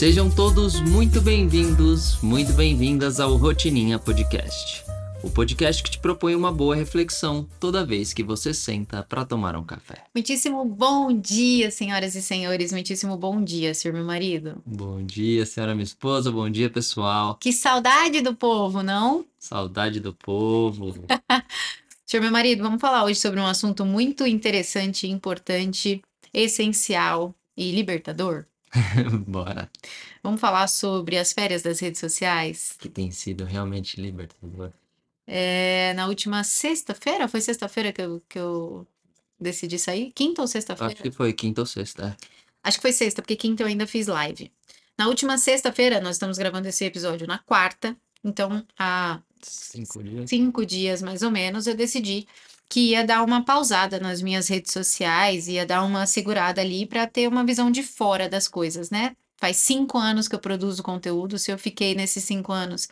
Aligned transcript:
Sejam 0.00 0.30
todos 0.30 0.80
muito 0.80 1.20
bem-vindos, 1.20 2.18
muito 2.22 2.54
bem-vindas 2.54 3.20
ao 3.20 3.36
Rotininha 3.36 3.98
Podcast. 3.98 4.82
O 5.22 5.28
podcast 5.28 5.82
que 5.82 5.90
te 5.90 5.98
propõe 5.98 6.34
uma 6.34 6.50
boa 6.50 6.74
reflexão 6.74 7.46
toda 7.60 7.84
vez 7.84 8.14
que 8.14 8.22
você 8.22 8.54
senta 8.54 9.02
para 9.02 9.26
tomar 9.26 9.54
um 9.56 9.62
café. 9.62 10.06
Muitíssimo 10.14 10.64
bom 10.64 11.12
dia, 11.12 11.70
senhoras 11.70 12.14
e 12.14 12.22
senhores. 12.22 12.72
Muitíssimo 12.72 13.14
bom 13.18 13.44
dia, 13.44 13.74
senhor 13.74 13.92
meu 13.92 14.02
marido. 14.02 14.62
Bom 14.64 15.04
dia, 15.04 15.44
senhora 15.44 15.74
minha 15.74 15.84
esposa. 15.84 16.32
Bom 16.32 16.48
dia, 16.48 16.70
pessoal. 16.70 17.34
Que 17.34 17.52
saudade 17.52 18.22
do 18.22 18.34
povo, 18.34 18.82
não? 18.82 19.26
Saudade 19.38 20.00
do 20.00 20.14
povo. 20.14 20.94
senhor 22.06 22.22
meu 22.22 22.32
marido, 22.32 22.62
vamos 22.62 22.80
falar 22.80 23.04
hoje 23.04 23.20
sobre 23.20 23.38
um 23.38 23.46
assunto 23.46 23.84
muito 23.84 24.26
interessante, 24.26 25.06
importante, 25.06 26.00
essencial 26.32 27.34
e 27.54 27.70
libertador. 27.70 28.46
Bora. 29.26 29.70
Vamos 30.22 30.40
falar 30.40 30.68
sobre 30.68 31.18
as 31.18 31.32
férias 31.32 31.62
das 31.62 31.80
redes 31.80 32.00
sociais. 32.00 32.76
Que 32.78 32.88
tem 32.88 33.10
sido 33.10 33.44
realmente 33.44 34.00
libertador. 34.00 34.72
É, 35.26 35.92
na 35.94 36.06
última 36.06 36.42
sexta-feira, 36.44 37.28
foi 37.28 37.40
sexta-feira 37.40 37.92
que 37.92 38.02
eu, 38.02 38.22
que 38.28 38.38
eu 38.38 38.86
decidi 39.38 39.78
sair? 39.78 40.12
Quinta 40.12 40.42
ou 40.42 40.48
sexta-feira? 40.48 40.92
Acho 40.92 41.02
que 41.02 41.10
foi 41.10 41.32
quinta 41.32 41.60
ou 41.60 41.66
sexta. 41.66 42.16
é. 42.20 42.40
Acho 42.62 42.78
que 42.78 42.82
foi 42.82 42.92
sexta, 42.92 43.22
porque 43.22 43.36
quinta 43.36 43.62
eu 43.62 43.66
ainda 43.66 43.86
fiz 43.86 44.06
live. 44.06 44.52
Na 44.98 45.08
última 45.08 45.38
sexta-feira, 45.38 46.00
nós 46.00 46.16
estamos 46.16 46.36
gravando 46.36 46.68
esse 46.68 46.84
episódio 46.84 47.26
na 47.26 47.38
quarta, 47.38 47.96
então 48.22 48.66
há 48.78 49.20
Cinco 49.40 50.02
dias. 50.02 50.28
cinco 50.28 50.66
dias 50.66 51.00
mais 51.00 51.22
ou 51.22 51.30
menos, 51.30 51.66
eu 51.66 51.74
decidi 51.74 52.28
que 52.70 52.92
ia 52.92 53.04
dar 53.04 53.22
uma 53.24 53.44
pausada 53.44 53.98
nas 54.00 54.22
minhas 54.22 54.48
redes 54.48 54.72
sociais, 54.72 55.48
ia 55.48 55.66
dar 55.66 55.82
uma 55.82 56.06
segurada 56.06 56.60
ali 56.62 56.86
para 56.86 57.06
ter 57.06 57.28
uma 57.28 57.44
visão 57.44 57.70
de 57.70 57.82
fora 57.82 58.28
das 58.28 58.46
coisas, 58.48 58.90
né? 58.90 59.14
Faz 59.38 59.56
cinco 59.56 59.98
anos 59.98 60.28
que 60.28 60.34
eu 60.34 60.38
produzo 60.38 60.82
conteúdo. 60.82 61.36
Se 61.38 61.50
eu 61.50 61.58
fiquei 61.58 61.94
nesses 61.94 62.22
cinco 62.24 62.52
anos 62.52 62.88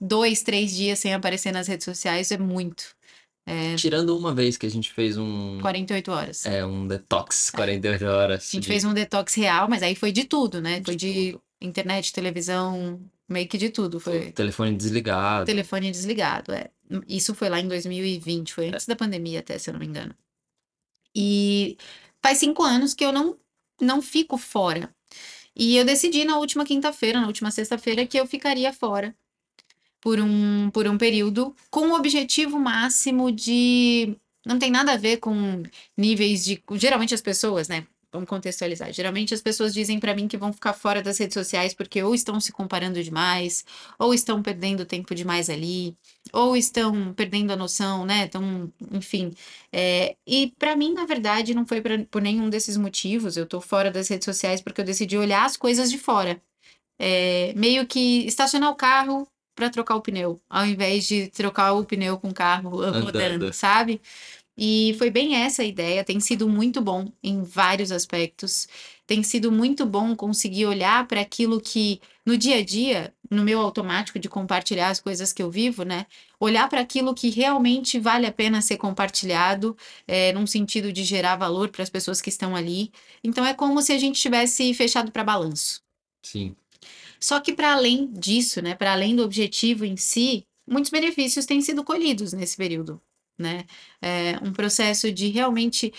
dois, 0.00 0.42
três 0.42 0.74
dias 0.74 0.98
sem 0.98 1.14
aparecer 1.14 1.50
nas 1.52 1.66
redes 1.66 1.84
sociais, 1.84 2.30
é 2.30 2.36
muito. 2.38 2.94
Tirando 3.76 4.16
uma 4.16 4.32
vez 4.34 4.56
que 4.56 4.66
a 4.66 4.70
gente 4.70 4.92
fez 4.92 5.16
um. 5.18 5.58
48 5.60 6.12
horas. 6.12 6.46
É, 6.46 6.64
um 6.64 6.86
detox 6.86 7.50
48 7.50 8.04
horas. 8.04 8.48
A 8.48 8.52
gente 8.52 8.62
de- 8.62 8.68
fez 8.68 8.84
um 8.84 8.92
detox 8.94 9.34
real, 9.34 9.68
mas 9.68 9.82
aí 9.82 9.94
foi 9.96 10.12
de 10.12 10.24
tudo, 10.24 10.60
né? 10.60 10.78
De 10.78 10.84
Foi 10.84 10.96
de 10.96 11.38
internet, 11.60 12.12
televisão, 12.12 13.00
meio 13.32 13.48
que 13.48 13.58
de 13.58 13.70
tudo. 13.70 13.98
Foi 13.98 14.30
Telefone 14.32 14.76
desligado. 14.76 15.46
telefone 15.46 15.90
desligado, 15.90 16.52
é. 16.52 16.70
Isso 17.08 17.34
foi 17.34 17.48
lá 17.48 17.58
em 17.58 17.66
2020, 17.68 18.52
foi 18.52 18.66
É. 18.66 18.68
antes 18.68 18.86
da 18.86 18.94
pandemia 18.94 19.40
até, 19.40 19.58
se 19.58 19.70
eu 19.70 19.72
não 19.72 19.80
me 19.80 19.86
engano. 19.86 20.14
E 21.14 21.76
faz 22.22 22.38
cinco 22.38 22.62
anos 22.62 22.94
que 22.94 23.04
eu 23.04 23.12
não, 23.12 23.36
não 23.80 24.00
fico 24.02 24.36
fora. 24.38 24.94
E 25.54 25.76
eu 25.76 25.84
decidi 25.84 26.24
na 26.24 26.38
última 26.38 26.64
quinta-feira, 26.64 27.20
na 27.20 27.26
última 27.26 27.50
sexta-feira, 27.50 28.06
que 28.06 28.18
eu 28.18 28.26
ficaria 28.26 28.72
fora 28.72 29.14
por 30.00 30.18
um, 30.18 30.70
por 30.70 30.86
um 30.88 30.96
período 30.96 31.54
com 31.70 31.88
o 31.88 31.94
objetivo 31.94 32.58
máximo 32.58 33.30
de. 33.30 34.16
Não 34.44 34.58
tem 34.58 34.70
nada 34.70 34.92
a 34.92 34.96
ver 34.96 35.18
com 35.18 35.62
níveis 35.96 36.44
de. 36.44 36.62
Geralmente 36.72 37.14
as 37.14 37.20
pessoas, 37.20 37.68
né? 37.68 37.86
Vamos 38.12 38.28
contextualizar. 38.28 38.92
Geralmente 38.92 39.32
as 39.32 39.40
pessoas 39.40 39.72
dizem 39.72 39.98
pra 39.98 40.14
mim 40.14 40.28
que 40.28 40.36
vão 40.36 40.52
ficar 40.52 40.74
fora 40.74 41.00
das 41.00 41.16
redes 41.16 41.32
sociais 41.32 41.72
porque 41.72 42.02
ou 42.02 42.14
estão 42.14 42.38
se 42.38 42.52
comparando 42.52 43.02
demais, 43.02 43.64
ou 43.98 44.12
estão 44.12 44.42
perdendo 44.42 44.84
tempo 44.84 45.14
demais 45.14 45.48
ali, 45.48 45.96
ou 46.30 46.54
estão 46.54 47.14
perdendo 47.14 47.52
a 47.52 47.56
noção, 47.56 48.04
né? 48.04 48.24
Então, 48.24 48.70
enfim. 48.90 49.32
É, 49.72 50.14
e 50.26 50.52
pra 50.58 50.76
mim, 50.76 50.92
na 50.92 51.06
verdade, 51.06 51.54
não 51.54 51.66
foi 51.66 51.80
pra- 51.80 52.04
por 52.10 52.20
nenhum 52.20 52.50
desses 52.50 52.76
motivos. 52.76 53.38
Eu 53.38 53.46
tô 53.46 53.62
fora 53.62 53.90
das 53.90 54.08
redes 54.08 54.26
sociais 54.26 54.60
porque 54.60 54.82
eu 54.82 54.84
decidi 54.84 55.16
olhar 55.16 55.46
as 55.46 55.56
coisas 55.56 55.90
de 55.90 55.96
fora. 55.96 56.38
É, 57.00 57.52
meio 57.56 57.86
que 57.86 58.26
estacionar 58.26 58.70
o 58.70 58.76
carro 58.76 59.26
pra 59.54 59.70
trocar 59.70 59.96
o 59.96 60.00
pneu, 60.02 60.40
ao 60.48 60.64
invés 60.66 61.06
de 61.06 61.28
trocar 61.28 61.72
o 61.72 61.84
pneu 61.84 62.18
com 62.18 62.28
o 62.28 62.34
carro 62.34 62.70
rodando, 62.70 63.08
Andando. 63.08 63.52
sabe? 63.52 64.00
E 64.56 64.94
foi 64.98 65.10
bem 65.10 65.34
essa 65.34 65.62
a 65.62 65.64
ideia, 65.64 66.04
tem 66.04 66.20
sido 66.20 66.48
muito 66.48 66.80
bom 66.80 67.10
em 67.22 67.42
vários 67.42 67.90
aspectos. 67.90 68.68
Tem 69.06 69.22
sido 69.22 69.50
muito 69.50 69.86
bom 69.86 70.14
conseguir 70.14 70.66
olhar 70.66 71.06
para 71.06 71.20
aquilo 71.20 71.60
que 71.60 72.00
no 72.24 72.36
dia 72.36 72.56
a 72.56 72.64
dia, 72.64 73.14
no 73.30 73.42
meu 73.42 73.60
automático 73.60 74.18
de 74.18 74.28
compartilhar 74.28 74.90
as 74.90 75.00
coisas 75.00 75.32
que 75.32 75.42
eu 75.42 75.50
vivo, 75.50 75.84
né? 75.84 76.06
Olhar 76.38 76.68
para 76.68 76.80
aquilo 76.80 77.14
que 77.14 77.30
realmente 77.30 77.98
vale 77.98 78.26
a 78.26 78.32
pena 78.32 78.60
ser 78.60 78.76
compartilhado, 78.76 79.76
é, 80.06 80.32
num 80.32 80.46
sentido 80.46 80.92
de 80.92 81.02
gerar 81.02 81.36
valor 81.36 81.70
para 81.70 81.82
as 81.82 81.90
pessoas 81.90 82.20
que 82.20 82.28
estão 82.28 82.54
ali. 82.54 82.92
Então 83.24 83.44
é 83.44 83.54
como 83.54 83.80
se 83.82 83.92
a 83.92 83.98
gente 83.98 84.20
tivesse 84.20 84.72
fechado 84.74 85.10
para 85.10 85.24
balanço. 85.24 85.82
Sim. 86.22 86.54
Só 87.18 87.40
que 87.40 87.52
para 87.52 87.72
além 87.72 88.12
disso, 88.12 88.60
né, 88.60 88.74
para 88.74 88.92
além 88.92 89.16
do 89.16 89.22
objetivo 89.24 89.84
em 89.84 89.96
si, 89.96 90.46
muitos 90.66 90.90
benefícios 90.90 91.46
têm 91.46 91.60
sido 91.60 91.84
colhidos 91.84 92.32
nesse 92.32 92.56
período, 92.56 93.00
né? 93.42 93.64
É 94.00 94.38
um 94.42 94.52
processo 94.52 95.12
de 95.12 95.28
realmente 95.28 95.92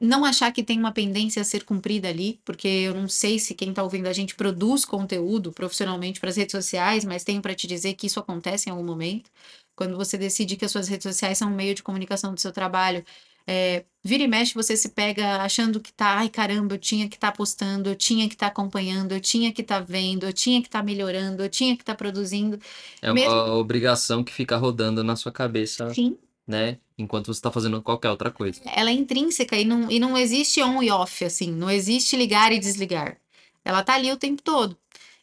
não 0.00 0.24
achar 0.24 0.50
que 0.52 0.62
tem 0.62 0.78
uma 0.78 0.92
pendência 0.92 1.42
a 1.42 1.44
ser 1.44 1.64
cumprida 1.64 2.08
ali, 2.08 2.40
porque 2.44 2.66
eu 2.66 2.94
não 2.94 3.08
sei 3.08 3.38
se 3.38 3.54
quem 3.54 3.70
está 3.70 3.82
ouvindo 3.82 4.06
a 4.06 4.12
gente 4.12 4.34
produz 4.34 4.84
conteúdo 4.84 5.52
profissionalmente 5.52 6.18
para 6.18 6.30
as 6.30 6.36
redes 6.36 6.52
sociais, 6.52 7.04
mas 7.04 7.22
tenho 7.24 7.42
para 7.42 7.54
te 7.54 7.66
dizer 7.66 7.94
que 7.94 8.06
isso 8.06 8.18
acontece 8.18 8.68
em 8.68 8.72
algum 8.72 8.84
momento. 8.84 9.30
Quando 9.76 9.96
você 9.96 10.18
decide 10.18 10.56
que 10.56 10.64
as 10.64 10.70
suas 10.72 10.88
redes 10.88 11.04
sociais 11.04 11.38
são 11.38 11.50
um 11.50 11.54
meio 11.54 11.74
de 11.74 11.82
comunicação 11.82 12.34
do 12.34 12.40
seu 12.40 12.52
trabalho, 12.52 13.04
é, 13.46 13.84
vira 14.04 14.22
e 14.22 14.28
mexe, 14.28 14.54
você 14.54 14.76
se 14.76 14.90
pega 14.90 15.42
achando 15.42 15.80
que 15.80 15.92
tá, 15.92 16.18
ai 16.18 16.28
caramba, 16.28 16.74
eu 16.74 16.78
tinha 16.78 17.08
que 17.08 17.16
estar 17.16 17.32
postando, 17.32 17.88
eu 17.90 17.96
tinha 17.96 18.28
que 18.28 18.34
estar 18.34 18.46
acompanhando, 18.48 19.12
eu 19.12 19.20
tinha 19.20 19.52
que 19.52 19.62
estar 19.62 19.80
vendo, 19.80 20.24
eu 20.24 20.32
tinha 20.32 20.60
que 20.60 20.68
estar 20.68 20.82
melhorando, 20.82 21.42
eu 21.42 21.48
tinha 21.48 21.74
que 21.76 21.82
estar 21.82 21.94
produzindo. 21.94 22.58
É 23.02 23.12
Mesmo- 23.12 23.30
uma 23.30 23.54
obrigação 23.54 24.22
que 24.22 24.32
fica 24.32 24.56
rodando 24.56 25.02
na 25.02 25.16
sua 25.16 25.32
cabeça, 25.32 25.92
Sim, 25.94 26.16
né? 26.50 26.78
Enquanto 26.98 27.32
você 27.32 27.40
tá 27.40 27.50
fazendo 27.50 27.80
qualquer 27.82 28.10
outra 28.10 28.30
coisa. 28.30 28.60
ela 28.66 28.90
é 28.90 28.92
intrínseca 28.92 29.56
e 29.56 29.64
não, 29.64 29.90
e 29.90 29.98
não 29.98 30.16
existe 30.18 30.62
on 30.62 30.82
e 30.82 30.90
off, 30.90 31.24
assim, 31.24 31.50
não 31.50 31.70
existe 31.70 32.16
ligar 32.16 32.52
e 32.52 32.58
desligar. 32.58 33.18
Ela 33.64 33.82
tá 33.82 33.94
ali 33.94 34.10
o 34.12 34.16
tempo 34.16 34.42
todo. 34.42 34.76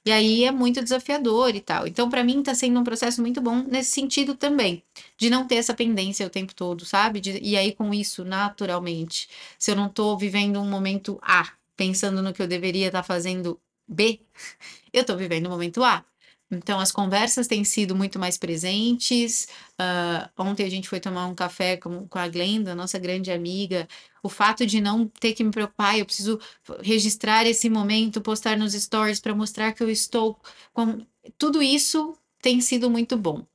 E 0.06 0.12
aí 0.12 0.46
é 0.46 0.52
muito 0.52 0.82
desafiador 0.82 1.54
e 1.54 1.60
tal. 1.60 1.86
Então, 1.86 2.10
para 2.10 2.24
mim, 2.24 2.42
tá 2.42 2.56
sendo 2.56 2.80
um 2.80 2.84
processo 2.84 3.22
muito 3.22 3.42
bom 3.42 3.58
nesse 3.64 3.92
sentido 3.92 4.36
também, 4.36 4.82
de 5.18 5.30
não 5.30 5.46
ter 5.46 5.56
essa 5.56 5.74
pendência 5.74 6.26
o 6.26 6.30
tempo 6.30 6.56
todo, 6.56 6.86
sabe? 6.86 7.20
De- 7.20 7.40
e 7.44 7.58
aí, 7.58 7.74
com 7.74 7.94
isso, 7.94 8.24
naturalmente, 8.24 9.28
se 9.60 9.72
eu 9.72 9.76
não 9.76 9.90
tô 9.90 10.18
vivendo 10.18 10.60
um 10.62 10.70
momento 10.70 11.20
A, 11.22 11.52
pensando 11.76 12.22
no 12.22 12.34
que 12.34 12.42
eu 12.42 12.48
deveria 12.48 12.88
estar 12.88 13.04
fazendo 13.04 13.60
B, 13.88 14.22
eu 14.94 15.04
tô 15.06 15.16
vivendo 15.18 15.48
o 15.48 15.50
momento 15.50 15.84
A. 15.84 16.06
Então, 16.50 16.80
as 16.80 16.92
conversas 16.92 17.46
têm 17.46 17.64
sido 17.66 17.94
muito 17.96 18.18
mais 18.18 18.38
presentes. 18.38 19.48
Ah, 19.78 20.30
ontem 20.38 20.66
a 20.66 20.70
gente 20.70 20.88
foi 20.88 21.00
tomar 21.00 21.28
um 21.28 21.36
café 21.36 21.76
com, 21.78 22.08
com 22.08 22.20
a 22.20 22.28
Glenda, 22.28 22.74
nossa 22.74 22.98
grande 22.98 23.32
amiga. 23.32 23.88
O 24.24 24.30
fato 24.30 24.66
de 24.66 24.80
não 24.80 25.08
ter 25.08 25.34
que 25.34 25.44
me 25.44 25.52
preocupar, 25.52 25.98
eu 25.98 26.06
preciso 26.06 26.40
registrar 26.82 27.46
esse 27.46 27.70
momento, 27.70 28.22
postar 28.22 28.58
nos 28.58 28.74
stories 28.74 29.20
para 29.20 29.36
mostrar 29.36 29.74
que 29.74 29.84
eu 29.84 29.90
estou 29.90 30.40
com. 30.74 31.06
Tudo 31.38 31.62
isso 31.62 32.18
tem 32.42 32.62
sido 32.62 32.90
muito 32.90 33.18
bom. 33.18 33.46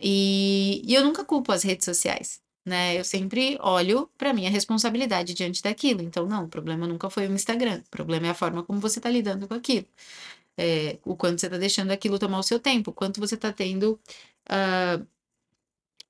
E, 0.00 0.82
e 0.84 0.94
eu 0.94 1.04
nunca 1.04 1.24
culpo 1.24 1.52
as 1.52 1.62
redes 1.62 1.84
sociais, 1.84 2.42
né? 2.66 2.98
Eu 2.98 3.04
sempre 3.04 3.56
olho 3.60 4.08
para 4.18 4.32
minha 4.34 4.50
responsabilidade 4.50 5.32
diante 5.34 5.62
daquilo. 5.62 6.02
Então, 6.02 6.26
não, 6.26 6.44
o 6.44 6.48
problema 6.48 6.86
nunca 6.86 7.08
foi 7.10 7.28
o 7.28 7.32
Instagram, 7.32 7.82
o 7.86 7.90
problema 7.90 8.26
é 8.26 8.30
a 8.30 8.34
forma 8.34 8.62
como 8.64 8.80
você 8.80 8.98
está 8.98 9.08
lidando 9.10 9.46
com 9.48 9.54
aquilo. 9.54 9.86
É, 10.56 10.98
o 11.04 11.16
quanto 11.16 11.40
você 11.40 11.46
está 11.46 11.58
deixando 11.58 11.90
aquilo 11.92 12.18
tomar 12.18 12.38
o 12.38 12.42
seu 12.42 12.60
tempo, 12.60 12.90
o 12.90 12.94
quanto 12.94 13.20
você 13.20 13.34
está 13.36 13.52
tendo 13.52 13.98
ah, 14.48 15.00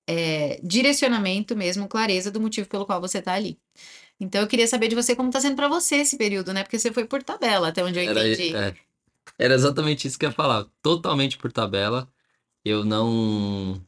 é, 0.06 0.60
direcionamento 0.62 1.56
mesmo, 1.56 1.88
clareza 1.88 2.30
do 2.30 2.40
motivo 2.40 2.68
pelo 2.68 2.86
qual 2.86 3.00
você 3.00 3.18
está 3.18 3.34
ali. 3.34 3.58
Então, 4.20 4.40
eu 4.40 4.48
queria 4.48 4.66
saber 4.66 4.88
de 4.88 4.94
você 4.94 5.16
como 5.16 5.28
está 5.28 5.40
sendo 5.40 5.56
para 5.56 5.68
você 5.68 5.96
esse 5.96 6.16
período, 6.16 6.52
né? 6.52 6.62
Porque 6.62 6.78
você 6.78 6.92
foi 6.92 7.04
por 7.06 7.22
tabela, 7.22 7.68
até 7.68 7.84
onde 7.84 7.98
eu 7.98 8.08
Era, 8.08 8.28
entendi. 8.28 8.54
é, 8.54 8.76
era 9.38 9.54
exatamente 9.54 10.06
isso 10.06 10.18
que 10.18 10.24
eu 10.26 10.30
ia 10.30 10.34
falar. 10.34 10.66
Totalmente 10.82 11.38
por 11.38 11.52
tabela. 11.52 12.08
Eu 12.64 12.84
não 12.84 13.80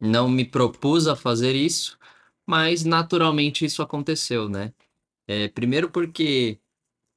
não 0.00 0.28
me 0.28 0.44
propus 0.44 1.06
a 1.06 1.14
fazer 1.16 1.54
isso, 1.54 1.98
mas 2.46 2.84
naturalmente 2.84 3.64
isso 3.64 3.82
aconteceu, 3.82 4.48
né? 4.48 4.72
É, 5.26 5.48
primeiro 5.48 5.90
porque 5.90 6.58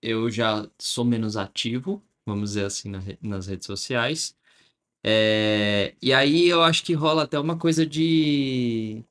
eu 0.05 0.29
já 0.29 0.67
sou 0.79 1.05
menos 1.05 1.37
ativo, 1.37 2.03
vamos 2.25 2.51
dizer 2.51 2.65
assim, 2.65 2.89
na 2.89 3.01
nas 3.21 3.47
redes 3.47 3.65
sociais. 3.67 4.35
É, 5.03 5.95
e 6.01 6.13
aí 6.13 6.47
eu 6.47 6.63
acho 6.63 6.83
que 6.83 6.93
rola 6.93 7.23
até 7.23 7.39
uma 7.39 7.57
coisa 7.57 7.85
de, 7.85 9.03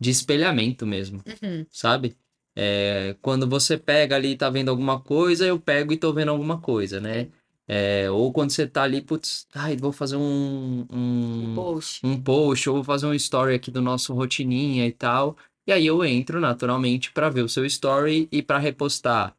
de 0.00 0.10
espelhamento 0.10 0.86
mesmo 0.86 1.22
Uhum, 1.26 1.66
sabe? 1.70 2.16
É, 2.54 3.16
quando 3.20 3.48
você 3.48 3.76
pega 3.76 4.16
ali 4.16 4.30
e 4.30 4.36
tá 4.36 4.48
vendo 4.48 4.70
alguma 4.70 5.00
coisa, 5.00 5.46
eu 5.46 5.60
pego 5.60 5.92
e 5.92 5.96
tô 5.98 6.12
vendo 6.12 6.30
alguma 6.30 6.58
coisa, 6.60 7.00
né? 7.00 7.28
É, 7.68 8.10
ou 8.10 8.32
quando 8.32 8.50
você 8.50 8.66
tá 8.66 8.84
ali, 8.84 9.02
putz, 9.02 9.46
ai, 9.54 9.76
vou 9.76 9.92
fazer 9.92 10.16
um, 10.16 10.86
um, 10.90 11.54
post. 11.54 12.06
um 12.06 12.22
post, 12.22 12.68
ou 12.70 12.76
vou 12.76 12.84
fazer 12.84 13.06
um 13.06 13.14
story 13.14 13.54
aqui 13.54 13.70
do 13.70 13.82
nosso 13.82 14.14
rotininha 14.14 14.86
e 14.86 14.92
tal. 14.92 15.36
E 15.66 15.72
aí 15.72 15.84
eu 15.84 16.04
entro 16.04 16.40
naturalmente 16.40 17.12
para 17.12 17.28
ver 17.28 17.42
o 17.42 17.48
seu 17.48 17.66
story 17.66 18.28
e 18.30 18.40
para 18.42 18.58
repostar. 18.58 19.36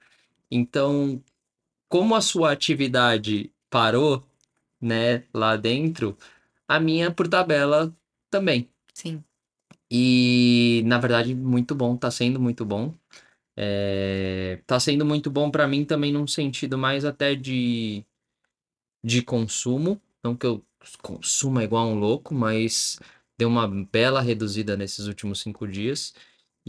Então, 0.52 1.22
como 1.90 2.16
a 2.16 2.22
sua 2.22 2.52
atividade 2.52 3.52
parou, 3.70 4.24
né, 4.82 5.24
lá 5.34 5.56
dentro, 5.58 6.18
a 6.68 6.80
minha 6.80 7.12
por 7.12 7.28
tabela 7.28 7.96
também. 8.30 8.70
Sim. 8.94 9.24
E 9.92 10.84
na 10.86 11.00
verdade, 11.00 11.34
muito 11.36 11.76
bom, 11.76 11.98
tá 11.98 12.12
sendo 12.12 12.40
muito 12.40 12.66
bom. 12.66 12.94
É, 13.56 14.62
tá 14.68 14.80
sendo 14.80 15.06
muito 15.06 15.32
bom 15.32 15.50
para 15.52 15.68
mim 15.68 15.86
também 15.86 16.12
num 16.14 16.28
sentido 16.28 16.78
mais 16.78 17.06
até 17.06 17.36
de, 17.36 18.06
de 19.04 19.22
consumo. 19.22 20.02
Não 20.24 20.36
que 20.36 20.46
eu 20.46 20.64
consuma 21.02 21.64
igual 21.64 21.88
um 21.88 22.00
louco, 22.00 22.34
mas 22.34 23.00
deu 23.38 23.50
uma 23.50 23.68
bela 23.68 24.22
reduzida 24.22 24.76
nesses 24.78 25.08
últimos 25.08 25.40
cinco 25.40 25.68
dias. 25.68 26.14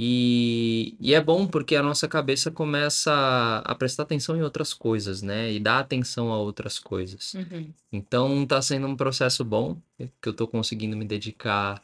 E, 0.00 0.96
e 1.00 1.12
é 1.12 1.20
bom 1.20 1.44
porque 1.44 1.74
a 1.74 1.82
nossa 1.82 2.06
cabeça 2.06 2.52
começa 2.52 3.12
a, 3.12 3.58
a 3.58 3.74
prestar 3.74 4.04
atenção 4.04 4.36
em 4.36 4.42
outras 4.42 4.72
coisas, 4.72 5.22
né? 5.22 5.52
E 5.52 5.58
dar 5.58 5.80
atenção 5.80 6.32
a 6.32 6.38
outras 6.38 6.78
coisas. 6.78 7.34
Uhum. 7.34 7.74
Então 7.90 8.46
tá 8.46 8.62
sendo 8.62 8.86
um 8.86 8.96
processo 8.96 9.44
bom, 9.44 9.76
que 10.22 10.28
eu 10.28 10.32
tô 10.32 10.46
conseguindo 10.46 10.96
me 10.96 11.04
dedicar 11.04 11.82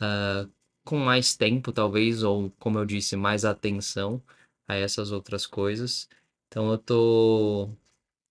uh, 0.00 0.50
com 0.86 0.96
mais 0.96 1.36
tempo, 1.36 1.70
talvez, 1.70 2.22
ou 2.22 2.50
como 2.58 2.78
eu 2.78 2.86
disse, 2.86 3.14
mais 3.14 3.44
atenção 3.44 4.22
a 4.66 4.74
essas 4.76 5.12
outras 5.12 5.46
coisas. 5.46 6.08
Então 6.48 6.70
eu 6.72 6.78
tô, 6.78 7.68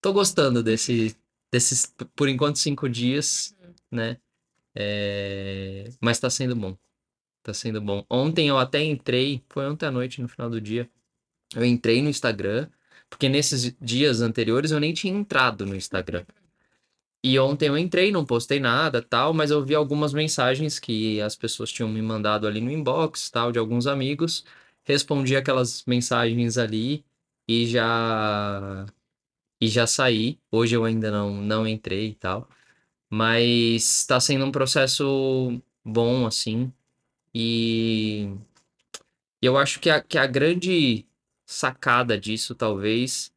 tô 0.02 0.12
gostando 0.12 0.64
desse, 0.64 1.16
desses, 1.54 1.94
por 2.16 2.28
enquanto, 2.28 2.58
cinco 2.58 2.90
dias, 2.90 3.56
Uhum. 3.62 3.74
né? 3.92 4.18
É, 4.74 5.90
Mas 6.02 6.20
tá 6.20 6.32
sendo 6.32 6.56
bom. 6.56 6.76
Tá 7.50 7.54
sendo 7.54 7.82
bom. 7.82 8.06
Ontem 8.08 8.48
eu 8.48 8.60
até 8.60 8.84
entrei, 8.84 9.44
foi 9.50 9.68
ontem 9.68 9.88
à 9.88 9.92
noite, 9.92 10.22
no 10.22 10.28
final 10.28 10.52
do 10.52 10.62
dia. 10.62 10.88
Eu 11.56 11.66
entrei 11.66 12.00
no 12.00 12.10
Instagram, 12.10 12.70
porque 13.10 13.28
nesses 13.28 13.76
dias 13.82 14.22
anteriores 14.22 14.70
eu 14.72 14.80
nem 14.80 14.94
tinha 14.94 15.12
entrado 15.12 15.66
no 15.66 15.76
Instagram. 15.76 16.26
E 17.24 17.40
ontem 17.40 17.68
eu 17.70 17.78
entrei, 17.78 18.12
não 18.12 18.24
postei 18.24 18.60
nada, 18.60 19.02
tal, 19.02 19.34
mas 19.34 19.50
eu 19.50 19.66
vi 19.66 19.74
algumas 19.74 20.14
mensagens 20.14 20.78
que 20.78 21.20
as 21.22 21.36
pessoas 21.36 21.72
tinham 21.72 21.90
me 21.90 22.02
mandado 22.04 22.46
ali 22.48 22.62
no 22.62 22.70
inbox, 22.72 23.32
tal, 23.32 23.52
de 23.52 23.58
alguns 23.58 23.88
amigos. 23.88 24.46
Respondi 24.84 25.36
aquelas 25.36 25.84
mensagens 25.86 26.58
ali 26.58 27.04
e 27.48 27.66
já 27.66 28.86
e 29.62 29.68
já 29.70 29.88
saí. 29.88 30.40
Hoje 30.52 30.76
eu 30.76 30.86
ainda 30.86 31.12
não 31.12 31.42
não 31.42 31.68
entrei 31.68 32.10
e 32.10 32.16
tal, 32.16 32.48
mas 33.10 34.06
tá 34.06 34.20
sendo 34.20 34.46
um 34.46 34.52
processo 34.52 35.62
bom 35.86 36.28
assim. 36.28 36.72
E 37.34 38.34
eu 39.42 39.58
acho 39.58 39.80
que 39.80 39.90
a, 39.90 40.02
que 40.02 40.18
a 40.18 40.28
grande 40.28 41.06
sacada 41.46 42.20
disso 42.20 42.54
talvez 42.54 43.34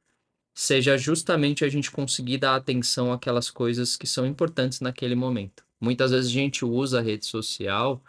seja 0.54 0.98
justamente 0.98 1.64
a 1.64 1.68
gente 1.68 1.90
conseguir 1.90 2.38
dar 2.38 2.56
atenção 2.56 3.12
àquelas 3.12 3.50
coisas 3.50 3.96
que 3.96 4.06
são 4.06 4.26
importantes 4.26 4.80
naquele 4.80 5.14
momento. 5.14 5.64
Muitas 5.80 6.10
vezes 6.10 6.30
a 6.30 6.34
gente 6.34 6.64
usa 6.64 6.98
a 7.00 7.02
rede 7.02 7.26
social, 7.26 8.02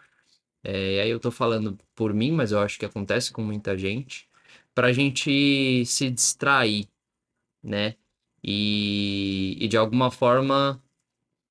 é, 0.63 0.95
e 0.95 0.99
aí 1.01 1.09
eu 1.09 1.19
tô 1.19 1.31
falando 1.31 1.77
por 1.95 2.13
mim, 2.13 2.31
mas 2.31 2.51
eu 2.51 2.59
acho 2.59 2.77
que 2.79 2.85
acontece 2.85 3.31
com 3.31 3.41
muita 3.41 3.77
gente, 3.77 4.27
para 4.75 4.87
a 4.87 4.93
gente 4.93 5.85
se 5.85 6.09
distrair, 6.09 6.87
né? 7.63 7.95
E, 8.43 9.57
e 9.59 9.67
de 9.67 9.77
alguma 9.77 10.11
forma 10.11 10.81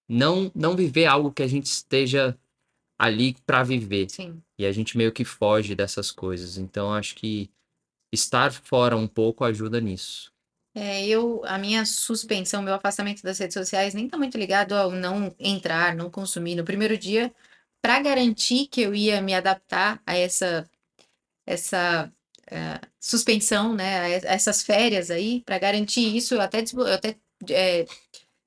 não, 0.09 0.51
não 0.55 0.77
viver 0.77 1.07
algo 1.07 1.33
que 1.33 1.43
a 1.43 1.47
gente 1.49 1.67
esteja 1.67 2.39
ali 3.03 3.35
para 3.45 3.65
viver. 3.65 4.09
Sim. 4.09 4.41
E 4.57 4.65
a 4.65 4.71
gente 4.71 4.97
meio 4.97 5.11
que 5.11 5.25
foge 5.25 5.75
dessas 5.75 6.13
coisas. 6.13 6.57
Então 6.57 6.95
acho 6.95 7.17
que 7.17 7.51
estar 8.13 8.53
fora 8.53 8.97
um 8.97 9.09
pouco 9.09 9.45
ajuda 9.45 9.81
nisso. 9.81 10.31
É, 10.73 11.05
eu, 11.05 11.43
a 11.45 11.59
minha 11.59 11.85
suspensão, 11.85 12.63
meu 12.63 12.75
afastamento 12.75 13.23
das 13.23 13.39
redes 13.39 13.55
sociais 13.55 13.93
nem 13.93 14.09
tá 14.09 14.17
muito 14.17 14.39
ligado 14.39 14.73
ao 14.73 14.93
não 14.93 15.35
entrar, 15.39 15.97
não 15.97 16.09
consumir. 16.09 16.55
No 16.55 16.65
primeiro 16.65 16.97
dia, 16.97 17.35
para 17.83 18.01
garantir 18.01 18.69
que 18.69 18.81
eu 18.81 18.95
ia 18.95 19.21
me 19.21 19.35
adaptar 19.35 20.01
a 20.07 20.17
essa, 20.17 20.71
essa 21.45 22.11
eh, 22.47 22.81
suspensão, 23.01 23.75
né, 23.75 24.05
a 24.05 24.35
essas 24.35 24.63
férias 24.63 25.11
aí, 25.11 25.43
para 25.45 25.59
garantir 25.59 26.17
isso, 26.17 26.35
eu 26.35 26.41
até, 26.41 26.63
eu 26.63 26.95
até 26.95 27.17
eh, 27.51 27.85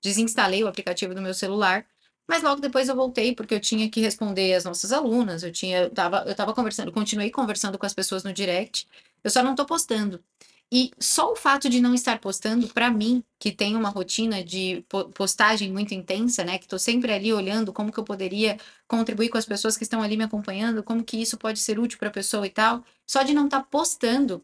desinstalei 0.02 0.64
o 0.64 0.68
aplicativo 0.68 1.14
do 1.14 1.22
meu 1.22 1.34
celular. 1.34 1.86
Mas 2.28 2.42
logo 2.44 2.62
depois 2.62 2.90
eu 2.90 2.96
voltei 2.96 3.36
porque 3.36 3.54
eu 3.54 3.60
tinha 3.60 3.90
que 3.90 4.02
responder 4.02 4.54
as 4.56 4.64
nossas 4.66 4.92
alunas, 4.92 5.44
eu 5.44 5.52
tinha, 5.52 5.84
eu 5.84 5.90
tava, 5.92 6.24
eu 6.28 6.36
tava 6.36 6.54
conversando, 6.54 6.92
continuei 6.92 7.30
conversando 7.30 7.78
com 7.78 7.86
as 7.86 7.94
pessoas 7.94 8.24
no 8.24 8.34
direct. 8.34 8.88
Eu 9.24 9.30
só 9.30 9.44
não 9.44 9.56
tô 9.56 9.66
postando. 9.66 10.24
E 10.72 10.92
só 11.00 11.32
o 11.32 11.36
fato 11.36 11.70
de 11.70 11.80
não 11.80 11.94
estar 11.94 12.20
postando, 12.20 12.68
para 12.68 12.90
mim, 12.90 13.24
que 13.40 13.52
tem 13.52 13.76
uma 13.76 13.90
rotina 13.90 14.44
de 14.44 14.84
po- 14.90 15.10
postagem 15.10 15.72
muito 15.72 15.94
intensa, 15.94 16.44
né? 16.44 16.58
Que 16.58 16.68
tô 16.68 16.80
sempre 16.80 17.14
ali 17.14 17.32
olhando 17.32 17.72
como 17.72 17.92
que 17.92 18.00
eu 18.00 18.04
poderia 18.04 18.58
contribuir 18.88 19.30
com 19.30 19.38
as 19.38 19.46
pessoas 19.46 19.78
que 19.78 19.84
estão 19.84 20.02
ali 20.02 20.18
me 20.18 20.24
acompanhando, 20.24 20.84
como 20.84 21.04
que 21.04 21.18
isso 21.22 21.38
pode 21.38 21.60
ser 21.60 21.80
útil 21.80 22.00
para 22.00 22.10
a 22.10 22.12
pessoa 22.12 22.46
e 22.48 22.50
tal. 22.50 22.84
Só 23.06 23.22
de 23.24 23.34
não 23.34 23.46
estar 23.46 23.62
postando, 23.64 24.44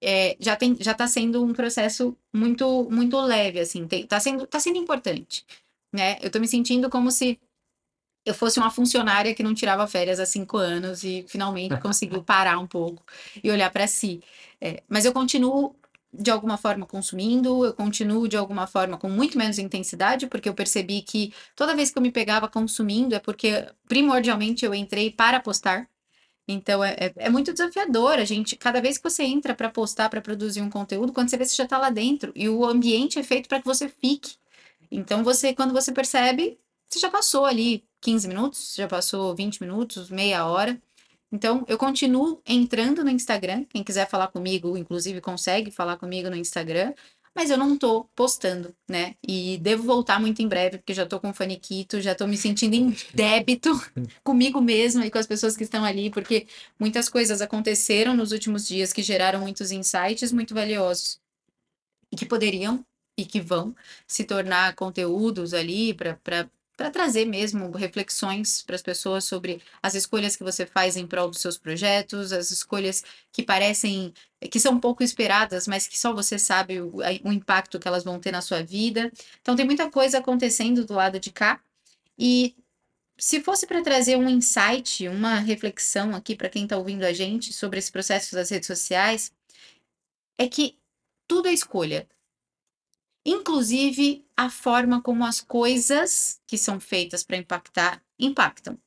é, 0.00 0.36
já 0.40 0.56
tem, 0.56 0.76
já 0.80 0.94
tá 0.94 1.06
sendo 1.06 1.44
um 1.44 1.52
processo 1.52 2.16
muito, 2.32 2.88
muito 2.90 3.18
leve, 3.20 3.60
assim. 3.60 3.86
Tem, 3.86 4.06
tá 4.06 4.20
sendo, 4.20 4.46
tá 4.46 4.60
sendo 4.60 4.78
importante, 4.78 5.44
né? 5.92 6.18
Eu 6.22 6.30
tô 6.30 6.40
me 6.40 6.48
sentindo 6.48 6.88
como 6.88 7.10
se 7.10 7.38
eu 8.24 8.34
fosse 8.34 8.58
uma 8.58 8.70
funcionária 8.70 9.34
que 9.34 9.42
não 9.42 9.54
tirava 9.54 9.86
férias 9.86 10.20
há 10.20 10.26
cinco 10.26 10.56
anos 10.56 11.02
e 11.04 11.24
finalmente 11.28 11.78
conseguiu 11.82 12.22
parar 12.22 12.58
um 12.58 12.66
pouco 12.66 13.04
e 13.42 13.50
olhar 13.50 13.70
para 13.70 13.86
si. 13.86 14.22
É, 14.60 14.82
mas 14.88 15.04
eu 15.04 15.12
continuo 15.12 15.74
de 16.12 16.30
alguma 16.30 16.58
forma 16.58 16.86
consumindo, 16.86 17.64
eu 17.64 17.72
continuo 17.72 18.28
de 18.28 18.36
alguma 18.36 18.66
forma 18.66 18.98
com 18.98 19.08
muito 19.08 19.38
menos 19.38 19.58
intensidade, 19.58 20.26
porque 20.26 20.48
eu 20.48 20.54
percebi 20.54 21.00
que 21.00 21.32
toda 21.56 21.74
vez 21.74 21.90
que 21.90 21.98
eu 21.98 22.02
me 22.02 22.12
pegava 22.12 22.48
consumindo 22.48 23.14
é 23.14 23.18
porque 23.18 23.66
primordialmente 23.88 24.64
eu 24.64 24.74
entrei 24.74 25.10
para 25.10 25.40
postar. 25.40 25.88
Então 26.46 26.84
é, 26.84 26.96
é, 26.98 27.12
é 27.16 27.30
muito 27.30 27.52
desafiador, 27.52 28.14
a 28.14 28.24
gente, 28.24 28.56
cada 28.56 28.80
vez 28.80 28.98
que 28.98 29.04
você 29.08 29.22
entra 29.22 29.54
para 29.54 29.70
postar, 29.70 30.10
para 30.10 30.20
produzir 30.20 30.60
um 30.60 30.68
conteúdo, 30.68 31.12
quando 31.12 31.30
você 31.30 31.36
vê 31.36 31.44
você 31.46 31.56
já 31.56 31.64
está 31.64 31.78
lá 31.78 31.88
dentro 31.88 32.32
e 32.34 32.48
o 32.48 32.64
ambiente 32.64 33.18
é 33.18 33.22
feito 33.22 33.48
para 33.48 33.60
que 33.60 33.66
você 33.66 33.88
fique. 33.88 34.36
Então 34.92 35.24
você, 35.24 35.54
quando 35.54 35.72
você 35.72 35.90
percebe, 35.90 36.58
você 36.88 36.98
já 36.98 37.10
passou 37.10 37.46
ali 37.46 37.84
15 38.02 38.28
minutos, 38.28 38.74
já 38.76 38.86
passou 38.86 39.34
20 39.34 39.60
minutos, 39.62 40.10
meia 40.10 40.44
hora. 40.46 40.80
Então, 41.32 41.64
eu 41.66 41.78
continuo 41.78 42.42
entrando 42.46 43.02
no 43.02 43.08
Instagram. 43.08 43.64
Quem 43.64 43.82
quiser 43.82 44.06
falar 44.06 44.28
comigo, 44.28 44.76
inclusive, 44.76 45.18
consegue 45.22 45.70
falar 45.70 45.96
comigo 45.96 46.28
no 46.28 46.36
Instagram. 46.36 46.92
Mas 47.34 47.48
eu 47.48 47.56
não 47.56 47.78
tô 47.78 48.04
postando, 48.14 48.76
né? 48.86 49.14
E 49.26 49.56
devo 49.62 49.82
voltar 49.84 50.20
muito 50.20 50.42
em 50.42 50.48
breve, 50.48 50.76
porque 50.76 50.92
já 50.92 51.06
tô 51.06 51.18
com 51.18 51.32
faniquito, 51.32 51.98
já 51.98 52.14
tô 52.14 52.26
me 52.26 52.36
sentindo 52.36 52.74
em 52.74 52.94
débito 53.14 53.70
comigo 54.22 54.60
mesma 54.60 55.06
e 55.06 55.10
com 55.10 55.16
as 55.16 55.26
pessoas 55.26 55.56
que 55.56 55.64
estão 55.64 55.82
ali, 55.82 56.10
porque 56.10 56.46
muitas 56.78 57.08
coisas 57.08 57.40
aconteceram 57.40 58.14
nos 58.14 58.32
últimos 58.32 58.68
dias 58.68 58.92
que 58.92 59.02
geraram 59.02 59.40
muitos 59.40 59.72
insights 59.72 60.30
muito 60.30 60.52
valiosos 60.52 61.18
e 62.12 62.16
que 62.16 62.26
poderiam 62.26 62.84
e 63.16 63.24
que 63.24 63.40
vão 63.40 63.74
se 64.06 64.24
tornar 64.24 64.74
conteúdos 64.74 65.54
ali 65.54 65.94
para 65.94 66.18
para 66.76 66.90
trazer 66.90 67.26
mesmo 67.26 67.70
reflexões 67.70 68.62
para 68.62 68.74
as 68.74 68.82
pessoas 68.82 69.24
sobre 69.24 69.62
as 69.82 69.94
escolhas 69.94 70.34
que 70.34 70.42
você 70.42 70.66
faz 70.66 70.96
em 70.96 71.06
prol 71.06 71.28
dos 71.28 71.40
seus 71.40 71.56
projetos, 71.58 72.32
as 72.32 72.50
escolhas 72.50 73.04
que 73.30 73.42
parecem 73.42 74.12
que 74.50 74.58
são 74.58 74.80
pouco 74.80 75.02
esperadas, 75.02 75.68
mas 75.68 75.86
que 75.86 75.98
só 75.98 76.12
você 76.12 76.38
sabe 76.38 76.80
o, 76.80 76.96
o 77.24 77.32
impacto 77.32 77.78
que 77.78 77.86
elas 77.86 78.02
vão 78.02 78.18
ter 78.18 78.32
na 78.32 78.40
sua 78.40 78.62
vida. 78.62 79.12
Então 79.40 79.54
tem 79.54 79.66
muita 79.66 79.90
coisa 79.90 80.18
acontecendo 80.18 80.84
do 80.84 80.94
lado 80.94 81.20
de 81.20 81.30
cá. 81.30 81.60
E 82.18 82.56
se 83.18 83.40
fosse 83.40 83.66
para 83.66 83.82
trazer 83.82 84.16
um 84.16 84.28
insight, 84.28 85.06
uma 85.08 85.38
reflexão 85.38 86.14
aqui 86.16 86.34
para 86.34 86.48
quem 86.48 86.64
está 86.64 86.76
ouvindo 86.76 87.04
a 87.04 87.12
gente 87.12 87.52
sobre 87.52 87.78
esse 87.78 87.92
processo 87.92 88.34
das 88.34 88.50
redes 88.50 88.66
sociais, 88.66 89.32
é 90.38 90.48
que 90.48 90.76
tudo 91.28 91.48
é 91.48 91.52
escolha 91.52 92.08
inclusive 93.24 94.24
a 94.36 94.50
forma 94.50 95.00
como 95.00 95.24
as 95.24 95.40
coisas 95.40 96.40
que 96.46 96.58
são 96.58 96.80
feitas 96.80 97.22
para 97.22 97.36
impactar 97.36 98.02
impactam. 98.18 98.78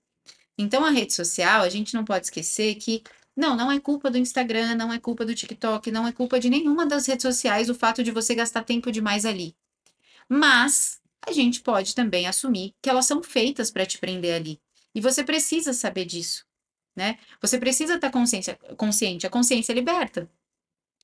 Então, 0.58 0.86
a 0.86 0.90
rede 0.90 1.14
social, 1.14 1.64
a 1.64 1.70
gente 1.70 1.94
não 1.94 2.06
pode 2.06 2.26
esquecer 2.26 2.76
que 2.76 3.04
não, 3.36 3.56
não 3.56 3.72
é 3.72 3.80
culpa 3.80 4.10
do 4.10 4.18
Instagram, 4.18 4.76
não 4.76 4.94
é 4.94 5.00
culpa 5.00 5.26
do 5.26 5.36
TikTok, 5.36 5.92
não 5.92 6.08
é 6.08 6.12
culpa 6.12 6.40
de 6.40 6.50
nenhuma 6.50 6.86
das 6.86 7.06
redes 7.06 7.24
sociais 7.24 7.70
o 7.70 7.76
fato 7.76 8.02
de 8.04 8.12
você 8.12 8.34
gastar 8.34 8.64
tempo 8.64 8.92
demais 8.92 9.26
ali. 9.26 9.56
Mas 10.30 11.02
a 11.28 11.32
gente 11.32 11.62
pode 11.62 11.94
também 11.94 12.28
assumir 12.28 12.74
que 12.82 12.90
elas 12.90 13.06
são 13.06 13.22
feitas 13.22 13.70
para 13.70 13.86
te 13.86 13.98
prender 13.98 14.36
ali. 14.36 14.62
E 14.94 15.02
você 15.02 15.24
precisa 15.24 15.74
saber 15.74 16.06
disso, 16.06 16.46
né? 16.96 17.20
Você 17.42 17.60
precisa 17.60 17.96
estar 17.96 18.10
consciente, 18.10 18.58
consciente. 18.78 19.28
A 19.28 19.30
consciência 19.30 19.74
liberta. 19.74 20.30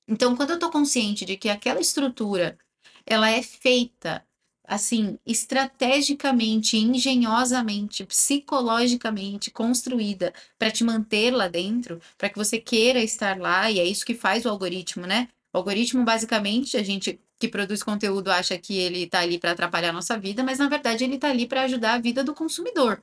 Então, 0.08 0.36
quando 0.36 0.52
eu 0.52 0.56
estou 0.56 0.72
consciente 0.72 1.26
de 1.26 1.36
que 1.36 1.50
aquela 1.50 1.82
estrutura 1.82 2.58
ela 3.06 3.30
é 3.30 3.42
feita 3.42 4.26
assim, 4.72 5.20
estrategicamente, 5.26 6.78
engenhosamente, 6.78 8.06
psicologicamente 8.06 9.52
construída 9.52 10.34
para 10.58 10.72
te 10.72 10.84
manter 10.84 11.32
lá 11.32 11.50
dentro, 11.50 12.00
para 12.18 12.30
que 12.30 12.38
você 12.38 12.58
queira 12.58 13.04
estar 13.04 13.38
lá, 13.38 13.70
e 13.70 13.80
é 13.80 13.86
isso 13.86 14.06
que 14.06 14.16
faz 14.16 14.46
o 14.46 14.50
algoritmo, 14.50 15.06
né? 15.06 15.28
O 15.54 15.58
algoritmo, 15.58 16.06
basicamente, 16.06 16.78
a 16.78 16.84
gente 16.84 17.20
que 17.38 17.50
produz 17.50 17.84
conteúdo 17.84 18.32
acha 18.32 18.58
que 18.58 18.78
ele 18.78 19.04
está 19.04 19.20
ali 19.20 19.38
para 19.40 19.52
atrapalhar 19.52 19.90
a 19.90 19.94
nossa 19.94 20.18
vida, 20.18 20.44
mas 20.44 20.60
na 20.60 20.70
verdade 20.70 21.04
ele 21.04 21.16
está 21.16 21.30
ali 21.30 21.46
para 21.48 21.64
ajudar 21.64 21.96
a 21.96 22.00
vida 22.00 22.24
do 22.24 22.34
consumidor. 22.34 23.02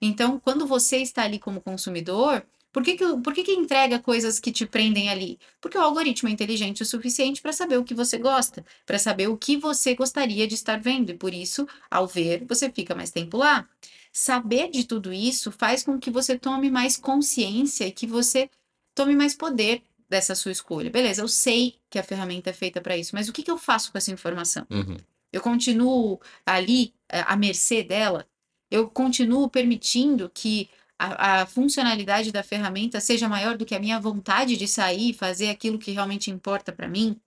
Então, 0.00 0.38
quando 0.38 0.66
você 0.66 0.98
está 0.98 1.22
ali 1.24 1.38
como 1.38 1.60
consumidor, 1.60 2.46
por 2.78 2.84
que, 2.84 2.96
que, 2.96 3.16
por 3.24 3.34
que, 3.34 3.42
que 3.42 3.52
entrega 3.52 3.98
coisas 3.98 4.38
que 4.38 4.52
te 4.52 4.64
prendem 4.64 5.08
ali? 5.08 5.36
Porque 5.60 5.76
o 5.76 5.80
algoritmo 5.80 6.28
é 6.28 6.32
inteligente 6.32 6.80
o 6.80 6.86
suficiente 6.86 7.42
para 7.42 7.52
saber 7.52 7.76
o 7.76 7.82
que 7.82 7.92
você 7.92 8.16
gosta, 8.18 8.64
para 8.86 9.00
saber 9.00 9.26
o 9.26 9.36
que 9.36 9.56
você 9.56 9.96
gostaria 9.96 10.46
de 10.46 10.54
estar 10.54 10.80
vendo, 10.80 11.10
e 11.10 11.14
por 11.14 11.34
isso, 11.34 11.66
ao 11.90 12.06
ver, 12.06 12.44
você 12.48 12.70
fica 12.70 12.94
mais 12.94 13.10
tempo 13.10 13.36
lá. 13.36 13.68
Saber 14.12 14.70
de 14.70 14.84
tudo 14.84 15.12
isso 15.12 15.50
faz 15.50 15.82
com 15.82 15.98
que 15.98 16.08
você 16.08 16.38
tome 16.38 16.70
mais 16.70 16.96
consciência 16.96 17.84
e 17.84 17.90
que 17.90 18.06
você 18.06 18.48
tome 18.94 19.16
mais 19.16 19.34
poder 19.34 19.82
dessa 20.08 20.36
sua 20.36 20.52
escolha. 20.52 20.88
Beleza, 20.88 21.20
eu 21.20 21.28
sei 21.28 21.80
que 21.90 21.98
a 21.98 22.04
ferramenta 22.04 22.50
é 22.50 22.52
feita 22.52 22.80
para 22.80 22.96
isso, 22.96 23.10
mas 23.12 23.28
o 23.28 23.32
que, 23.32 23.42
que 23.42 23.50
eu 23.50 23.58
faço 23.58 23.90
com 23.90 23.98
essa 23.98 24.12
informação? 24.12 24.64
Uhum. 24.70 24.98
Eu 25.32 25.40
continuo 25.40 26.20
ali 26.46 26.94
eh, 27.08 27.24
à 27.26 27.36
mercê 27.36 27.82
dela? 27.82 28.24
Eu 28.70 28.88
continuo 28.88 29.48
permitindo 29.48 30.30
que 30.32 30.70
a, 30.98 31.42
a, 31.42 31.46
funcionalidade 31.46 32.32
da 32.32 32.42
ferramenta 32.42 33.00
seja 33.00 33.28
maior 33.28 33.56
do 33.56 33.64
que 33.64 33.74
a 33.74 33.80
minha 33.80 34.00
vontade 34.00 34.56
de 34.56 34.66
sair 34.66 35.10
e 35.10 35.14
fazer 35.14 35.48
aquilo 35.50 35.78
que 35.78 35.92
realmente 35.92 36.30
importa 36.30 36.72
para 36.72 36.88
mim? 36.88 37.20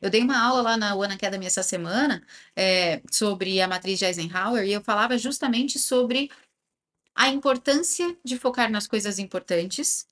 Eu 0.00 0.08
dei 0.08 0.22
uma 0.22 0.38
aula 0.38 0.62
lá 0.62 0.76
na 0.76 0.94
One 0.94 1.12
Academy 1.12 1.44
essa 1.46 1.62
semana 1.62 2.22
é, 2.56 3.02
sobre 3.10 3.60
a 3.60 3.68
matriz 3.68 3.98
de 3.98 4.06
Eisenhower 4.06 4.64
e 4.64 4.72
eu 4.72 4.80
falava 4.80 5.18
justamente 5.18 5.78
sobre 5.78 6.30
a 7.14 7.28
importância 7.28 8.16
de 8.24 8.38
focar 8.38 8.70
nas 8.70 8.86
coisas 8.86 9.18
importantes, 9.18 10.06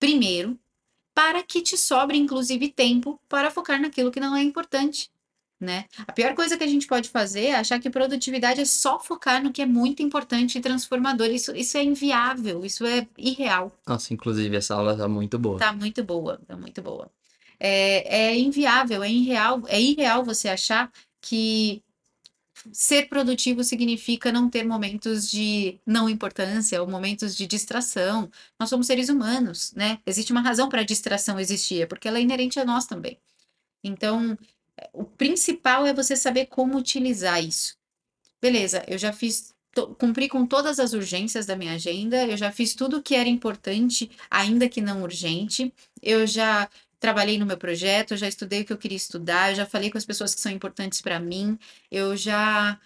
primeiro, 0.00 0.58
para 1.14 1.44
que 1.44 1.62
te 1.62 1.76
sobre, 1.76 2.16
inclusive, 2.18 2.72
tempo 2.72 3.20
para 3.28 3.50
focar 3.50 3.80
naquilo 3.80 4.10
que 4.10 4.18
não 4.18 4.34
é 4.34 4.42
importante. 4.42 5.12
Né? 5.64 5.86
A 6.06 6.12
pior 6.12 6.34
coisa 6.34 6.58
que 6.58 6.64
a 6.64 6.66
gente 6.66 6.86
pode 6.86 7.08
fazer 7.08 7.46
é 7.46 7.54
achar 7.54 7.80
que 7.80 7.88
produtividade 7.88 8.60
é 8.60 8.64
só 8.66 9.00
focar 9.00 9.42
no 9.42 9.50
que 9.50 9.62
é 9.62 9.66
muito 9.66 10.02
importante 10.02 10.58
e 10.58 10.60
transformador. 10.60 11.28
Isso, 11.28 11.56
isso 11.56 11.78
é 11.78 11.82
inviável, 11.82 12.64
isso 12.64 12.84
é 12.84 13.06
irreal. 13.16 13.72
Nossa, 13.86 14.12
inclusive, 14.12 14.54
essa 14.54 14.74
aula 14.74 14.94
tá 14.94 15.08
muito 15.08 15.38
boa. 15.38 15.58
Tá 15.58 15.72
muito 15.72 16.04
boa, 16.04 16.38
tá 16.46 16.54
muito 16.54 16.82
boa. 16.82 17.10
É, 17.58 18.32
é 18.32 18.38
inviável, 18.38 19.02
é 19.02 19.10
irreal, 19.10 19.62
é 19.68 19.80
irreal 19.80 20.22
você 20.22 20.48
achar 20.48 20.92
que 21.20 21.82
ser 22.72 23.08
produtivo 23.08 23.64
significa 23.64 24.30
não 24.30 24.50
ter 24.50 24.64
momentos 24.64 25.30
de 25.30 25.80
não 25.86 26.08
importância 26.08 26.80
ou 26.82 26.88
momentos 26.88 27.34
de 27.34 27.46
distração. 27.46 28.30
Nós 28.58 28.68
somos 28.68 28.86
seres 28.86 29.08
humanos, 29.08 29.72
né? 29.72 29.98
Existe 30.06 30.32
uma 30.32 30.42
razão 30.42 30.68
para 30.68 30.82
a 30.82 30.84
distração 30.84 31.40
existir, 31.40 31.82
é 31.82 31.86
porque 31.86 32.06
ela 32.08 32.18
é 32.18 32.22
inerente 32.22 32.60
a 32.60 32.64
nós 32.64 32.86
também. 32.86 33.18
Então, 33.82 34.36
o 34.92 35.04
principal 35.04 35.86
é 35.86 35.94
você 35.94 36.16
saber 36.16 36.46
como 36.46 36.76
utilizar 36.76 37.42
isso. 37.42 37.76
Beleza, 38.40 38.84
eu 38.86 38.98
já 38.98 39.12
fiz, 39.12 39.54
cumpri 39.98 40.28
com 40.28 40.46
todas 40.46 40.78
as 40.78 40.92
urgências 40.92 41.46
da 41.46 41.56
minha 41.56 41.74
agenda, 41.74 42.26
eu 42.26 42.36
já 42.36 42.52
fiz 42.52 42.74
tudo 42.74 42.98
o 42.98 43.02
que 43.02 43.14
era 43.14 43.28
importante, 43.28 44.10
ainda 44.30 44.68
que 44.68 44.80
não 44.80 45.02
urgente, 45.02 45.72
eu 46.02 46.26
já 46.26 46.68
trabalhei 47.00 47.38
no 47.38 47.46
meu 47.46 47.56
projeto, 47.56 48.12
eu 48.12 48.16
já 48.16 48.28
estudei 48.28 48.62
o 48.62 48.64
que 48.64 48.72
eu 48.72 48.78
queria 48.78 48.96
estudar, 48.96 49.50
eu 49.50 49.56
já 49.56 49.66
falei 49.66 49.90
com 49.90 49.98
as 49.98 50.04
pessoas 50.04 50.34
que 50.34 50.40
são 50.40 50.52
importantes 50.52 51.00
para 51.00 51.20
mim, 51.20 51.58
eu 51.90 52.16
já 52.16 52.78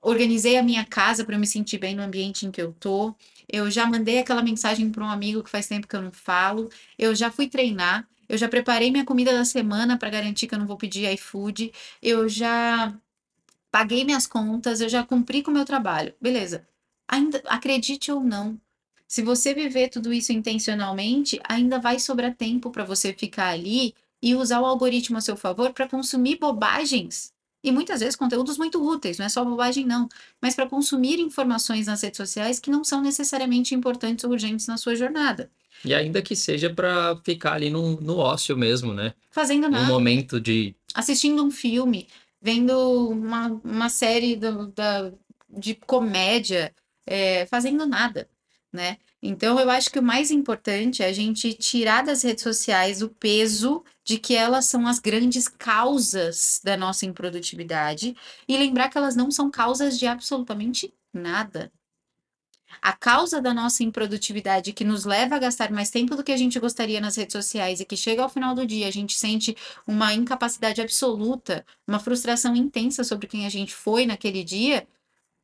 organizei 0.00 0.56
a 0.56 0.62
minha 0.62 0.84
casa 0.84 1.24
para 1.24 1.36
eu 1.36 1.38
me 1.38 1.46
sentir 1.46 1.78
bem 1.78 1.94
no 1.94 2.02
ambiente 2.02 2.44
em 2.44 2.50
que 2.50 2.60
eu 2.60 2.72
tô, 2.72 3.14
eu 3.48 3.70
já 3.70 3.86
mandei 3.86 4.18
aquela 4.18 4.42
mensagem 4.42 4.90
para 4.90 5.04
um 5.04 5.10
amigo 5.10 5.44
que 5.44 5.50
faz 5.50 5.66
tempo 5.68 5.86
que 5.86 5.94
eu 5.94 6.02
não 6.02 6.12
falo, 6.12 6.68
eu 6.98 7.14
já 7.14 7.30
fui 7.30 7.48
treinar, 7.48 8.08
eu 8.32 8.38
já 8.38 8.48
preparei 8.48 8.90
minha 8.90 9.04
comida 9.04 9.32
da 9.32 9.44
semana 9.44 9.98
para 9.98 10.08
garantir 10.08 10.46
que 10.46 10.54
eu 10.54 10.58
não 10.58 10.66
vou 10.66 10.78
pedir 10.78 11.12
iFood, 11.12 11.70
eu 12.02 12.26
já 12.30 12.98
paguei 13.70 14.04
minhas 14.04 14.26
contas, 14.26 14.80
eu 14.80 14.88
já 14.88 15.04
cumpri 15.04 15.42
com 15.42 15.50
o 15.50 15.54
meu 15.54 15.66
trabalho. 15.66 16.14
Beleza. 16.20 16.66
Ainda 17.06 17.42
acredite 17.46 18.10
ou 18.10 18.22
não, 18.22 18.58
se 19.06 19.22
você 19.22 19.52
viver 19.52 19.90
tudo 19.90 20.14
isso 20.14 20.32
intencionalmente, 20.32 21.38
ainda 21.46 21.78
vai 21.78 21.98
sobrar 21.98 22.34
tempo 22.34 22.70
para 22.70 22.84
você 22.84 23.12
ficar 23.12 23.50
ali 23.50 23.94
e 24.22 24.34
usar 24.34 24.62
o 24.62 24.64
algoritmo 24.64 25.18
a 25.18 25.20
seu 25.20 25.36
favor 25.36 25.74
para 25.74 25.86
consumir 25.86 26.38
bobagens. 26.38 27.34
E 27.62 27.70
muitas 27.70 28.00
vezes 28.00 28.16
conteúdos 28.16 28.58
muito 28.58 28.84
úteis, 28.84 29.18
não 29.18 29.26
é 29.26 29.28
só 29.28 29.44
bobagem, 29.44 29.86
não, 29.86 30.08
mas 30.40 30.54
para 30.54 30.68
consumir 30.68 31.20
informações 31.20 31.86
nas 31.86 32.02
redes 32.02 32.16
sociais 32.16 32.58
que 32.58 32.70
não 32.70 32.82
são 32.82 33.00
necessariamente 33.00 33.74
importantes 33.74 34.24
ou 34.24 34.32
urgentes 34.32 34.66
na 34.66 34.76
sua 34.76 34.96
jornada. 34.96 35.50
E 35.84 35.94
ainda 35.94 36.20
que 36.22 36.34
seja 36.34 36.70
para 36.70 37.16
ficar 37.24 37.54
ali 37.54 37.70
no, 37.70 38.00
no 38.00 38.16
ócio 38.18 38.56
mesmo, 38.56 38.92
né? 38.92 39.14
Fazendo 39.30 39.68
nada. 39.68 39.84
Um 39.84 39.88
momento 39.88 40.40
de. 40.40 40.74
Assistindo 40.94 41.42
um 41.44 41.50
filme, 41.50 42.08
vendo 42.40 43.08
uma, 43.10 43.60
uma 43.64 43.88
série 43.88 44.36
do, 44.36 44.68
da, 44.68 45.12
de 45.48 45.74
comédia, 45.74 46.72
é, 47.06 47.46
fazendo 47.46 47.86
nada 47.86 48.28
né? 48.72 48.96
Então, 49.22 49.60
eu 49.60 49.70
acho 49.70 49.90
que 49.90 49.98
o 49.98 50.02
mais 50.02 50.30
importante 50.30 51.02
é 51.02 51.06
a 51.06 51.12
gente 51.12 51.52
tirar 51.52 52.02
das 52.02 52.22
redes 52.22 52.42
sociais 52.42 53.02
o 53.02 53.08
peso 53.08 53.84
de 54.04 54.18
que 54.18 54.34
elas 54.34 54.66
são 54.66 54.86
as 54.86 54.98
grandes 54.98 55.48
causas 55.48 56.60
da 56.62 56.76
nossa 56.76 57.06
improdutividade 57.06 58.16
e 58.48 58.56
lembrar 58.56 58.88
que 58.88 58.98
elas 58.98 59.16
não 59.16 59.30
são 59.30 59.50
causas 59.50 59.98
de 59.98 60.06
absolutamente 60.06 60.92
nada. 61.12 61.72
A 62.80 62.92
causa 62.92 63.40
da 63.40 63.52
nossa 63.52 63.82
improdutividade 63.82 64.72
que 64.72 64.84
nos 64.84 65.04
leva 65.04 65.36
a 65.36 65.38
gastar 65.38 65.70
mais 65.70 65.90
tempo 65.90 66.16
do 66.16 66.24
que 66.24 66.32
a 66.32 66.36
gente 66.36 66.58
gostaria 66.58 67.00
nas 67.00 67.16
redes 67.16 67.32
sociais 67.32 67.80
e 67.80 67.84
que 67.84 67.96
chega 67.96 68.22
ao 68.22 68.28
final 68.28 68.54
do 68.54 68.66
dia 68.66 68.88
a 68.88 68.90
gente 68.90 69.16
sente 69.16 69.56
uma 69.86 70.14
incapacidade 70.14 70.80
absoluta, 70.80 71.64
uma 71.86 72.00
frustração 72.00 72.56
intensa 72.56 73.04
sobre 73.04 73.26
quem 73.26 73.46
a 73.46 73.50
gente 73.50 73.74
foi 73.74 74.06
naquele 74.06 74.42
dia, 74.42 74.86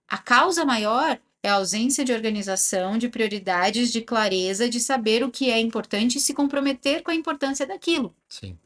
a 0.09 0.19
causa 0.19 0.65
maior 0.65 1.21
é 1.43 1.49
a 1.49 1.55
ausência 1.55 2.05
de 2.05 2.13
organização, 2.13 2.99
de 2.99 3.09
prioridades, 3.09 3.93
de 3.93 4.01
clareza, 4.01 4.69
de 4.69 4.81
saber 4.81 5.23
o 5.23 5.31
que 5.31 5.51
é 5.51 5.61
importante 5.61 6.19
e 6.19 6.21
se 6.21 6.35
comprometer 6.35 7.03
com 7.03 7.11
a 7.11 7.15
importância 7.15 7.67
daquilo. 7.67 8.15
Sim. 8.29 8.59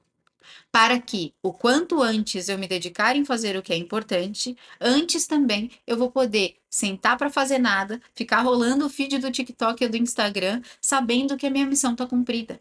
Para 0.71 0.99
que, 0.99 1.35
o 1.43 1.53
quanto 1.53 2.03
antes 2.03 2.49
eu 2.49 2.59
me 2.59 2.67
dedicar 2.67 3.15
em 3.15 3.25
fazer 3.25 3.57
o 3.57 3.63
que 3.63 3.73
é 3.73 3.77
importante, 3.77 4.57
antes 4.81 5.27
também 5.27 5.71
eu 5.87 5.97
vou 5.97 6.11
poder 6.11 6.57
sentar 6.71 7.19
para 7.19 7.31
fazer 7.31 7.59
nada, 7.59 8.01
ficar 8.15 8.41
rolando 8.41 8.87
o 8.87 8.91
feed 8.91 9.19
do 9.19 9.31
TikTok 9.31 9.85
ou 9.85 9.91
do 9.91 9.97
Instagram, 9.97 10.63
sabendo 10.81 11.37
que 11.37 11.47
a 11.47 11.51
minha 11.51 11.67
missão 11.67 11.93
está 11.93 12.07
cumprida. 12.07 12.59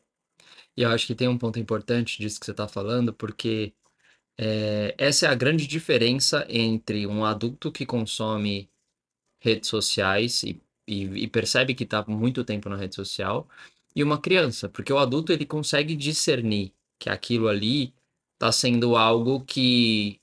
E 0.75 0.83
eu 0.83 0.89
acho 0.89 1.07
que 1.07 1.15
tem 1.15 1.27
um 1.27 1.37
ponto 1.37 1.59
importante 1.59 2.17
disso 2.19 2.39
que 2.39 2.45
você 2.45 2.51
está 2.51 2.67
falando, 2.67 3.13
porque 3.13 3.73
é, 4.37 4.95
essa 4.97 5.27
é 5.27 5.29
a 5.29 5.35
grande 5.35 5.67
diferença 5.67 6.45
entre 6.49 7.05
um 7.05 7.23
adulto 7.23 7.71
que 7.71 7.85
consome 7.85 8.70
redes 9.41 9.69
sociais 9.69 10.43
e, 10.43 10.61
e, 10.87 11.23
e 11.23 11.27
percebe 11.27 11.73
que 11.73 11.83
está 11.83 12.05
muito 12.07 12.45
tempo 12.45 12.69
na 12.69 12.77
rede 12.77 12.95
social 12.95 13.47
e 13.95 14.03
uma 14.03 14.19
criança, 14.19 14.69
porque 14.69 14.93
o 14.93 14.97
adulto 14.97 15.33
ele 15.33 15.45
consegue 15.45 15.95
discernir 15.95 16.73
que 16.97 17.09
aquilo 17.09 17.47
ali 17.49 17.93
está 18.35 18.51
sendo 18.51 18.95
algo 18.95 19.43
que 19.43 20.21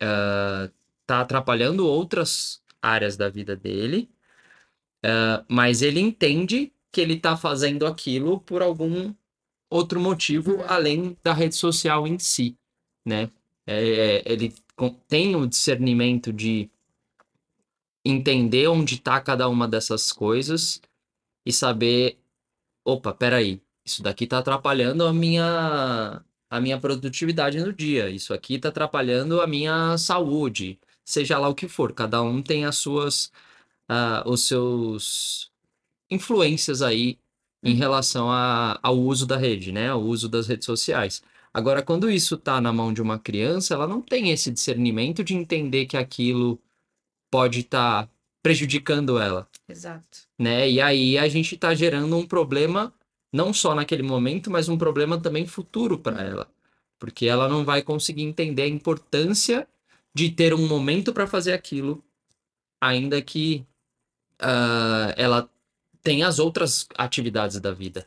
está 0.00 1.18
uh, 1.18 1.20
atrapalhando 1.22 1.86
outras 1.86 2.62
áreas 2.80 3.16
da 3.16 3.28
vida 3.28 3.54
dele, 3.54 4.08
uh, 5.04 5.44
mas 5.48 5.82
ele 5.82 6.00
entende 6.00 6.72
que 6.90 7.00
ele 7.00 7.14
está 7.14 7.36
fazendo 7.36 7.86
aquilo 7.86 8.40
por 8.40 8.62
algum 8.62 9.14
outro 9.68 10.00
motivo 10.00 10.64
além 10.66 11.16
da 11.22 11.32
rede 11.32 11.54
social 11.56 12.06
em 12.06 12.18
si, 12.18 12.56
né? 13.04 13.30
É, 13.66 13.84
é 13.84 14.32
ele 14.32 14.54
tem 15.08 15.36
o 15.36 15.46
discernimento 15.46 16.32
de 16.32 16.70
entender 18.04 18.68
onde 18.68 18.94
está 18.96 19.20
cada 19.20 19.48
uma 19.48 19.68
dessas 19.68 20.12
coisas 20.12 20.80
e 21.46 21.52
saber, 21.52 22.18
opa, 22.84 23.12
peraí, 23.14 23.62
isso 23.84 24.02
daqui 24.02 24.24
está 24.24 24.38
atrapalhando 24.38 25.06
a 25.06 25.12
minha 25.12 26.22
a 26.50 26.60
minha 26.60 26.80
produtividade 26.80 27.60
no 27.60 27.72
dia, 27.72 28.10
isso 28.10 28.34
aqui 28.34 28.54
está 28.56 28.70
atrapalhando 28.70 29.40
a 29.40 29.46
minha 29.46 29.96
saúde, 29.96 30.80
seja 31.04 31.38
lá 31.38 31.48
o 31.48 31.54
que 31.54 31.68
for, 31.68 31.92
cada 31.92 32.20
um 32.22 32.42
tem 32.42 32.64
as 32.64 32.76
suas 32.76 33.26
uh, 33.90 34.28
os 34.28 34.42
seus 34.46 35.50
influências 36.10 36.82
aí 36.82 37.18
em 37.62 37.74
relação 37.74 38.30
a, 38.30 38.78
ao 38.82 38.98
uso 38.98 39.26
da 39.26 39.36
rede, 39.36 39.72
né, 39.72 39.90
ao 39.90 40.02
uso 40.02 40.28
das 40.28 40.48
redes 40.48 40.66
sociais. 40.66 41.22
Agora, 41.52 41.82
quando 41.82 42.10
isso 42.10 42.36
está 42.36 42.60
na 42.60 42.72
mão 42.72 42.92
de 42.92 43.02
uma 43.02 43.18
criança, 43.18 43.74
ela 43.74 43.86
não 43.86 44.00
tem 44.02 44.30
esse 44.30 44.50
discernimento 44.50 45.24
de 45.24 45.34
entender 45.34 45.86
que 45.86 45.96
aquilo 45.96 46.60
pode 47.30 47.60
estar 47.60 48.06
tá 48.06 48.12
prejudicando 48.42 49.18
ela. 49.18 49.48
Exato. 49.68 50.18
Né? 50.38 50.70
E 50.70 50.80
aí 50.80 51.18
a 51.18 51.28
gente 51.28 51.54
está 51.54 51.74
gerando 51.74 52.16
um 52.16 52.26
problema, 52.26 52.92
não 53.32 53.52
só 53.52 53.74
naquele 53.74 54.02
momento, 54.02 54.50
mas 54.50 54.68
um 54.68 54.78
problema 54.78 55.20
também 55.20 55.46
futuro 55.46 55.98
para 55.98 56.22
ela. 56.22 56.50
Porque 56.98 57.26
ela 57.26 57.48
não 57.48 57.64
vai 57.64 57.82
conseguir 57.82 58.22
entender 58.22 58.62
a 58.62 58.68
importância 58.68 59.66
de 60.14 60.30
ter 60.30 60.52
um 60.52 60.66
momento 60.66 61.12
para 61.12 61.26
fazer 61.26 61.52
aquilo, 61.52 62.02
ainda 62.80 63.22
que 63.22 63.64
uh, 64.42 65.14
ela 65.16 65.48
tenha 66.02 66.26
as 66.26 66.38
outras 66.38 66.88
atividades 66.96 67.60
da 67.60 67.72
vida. 67.72 68.06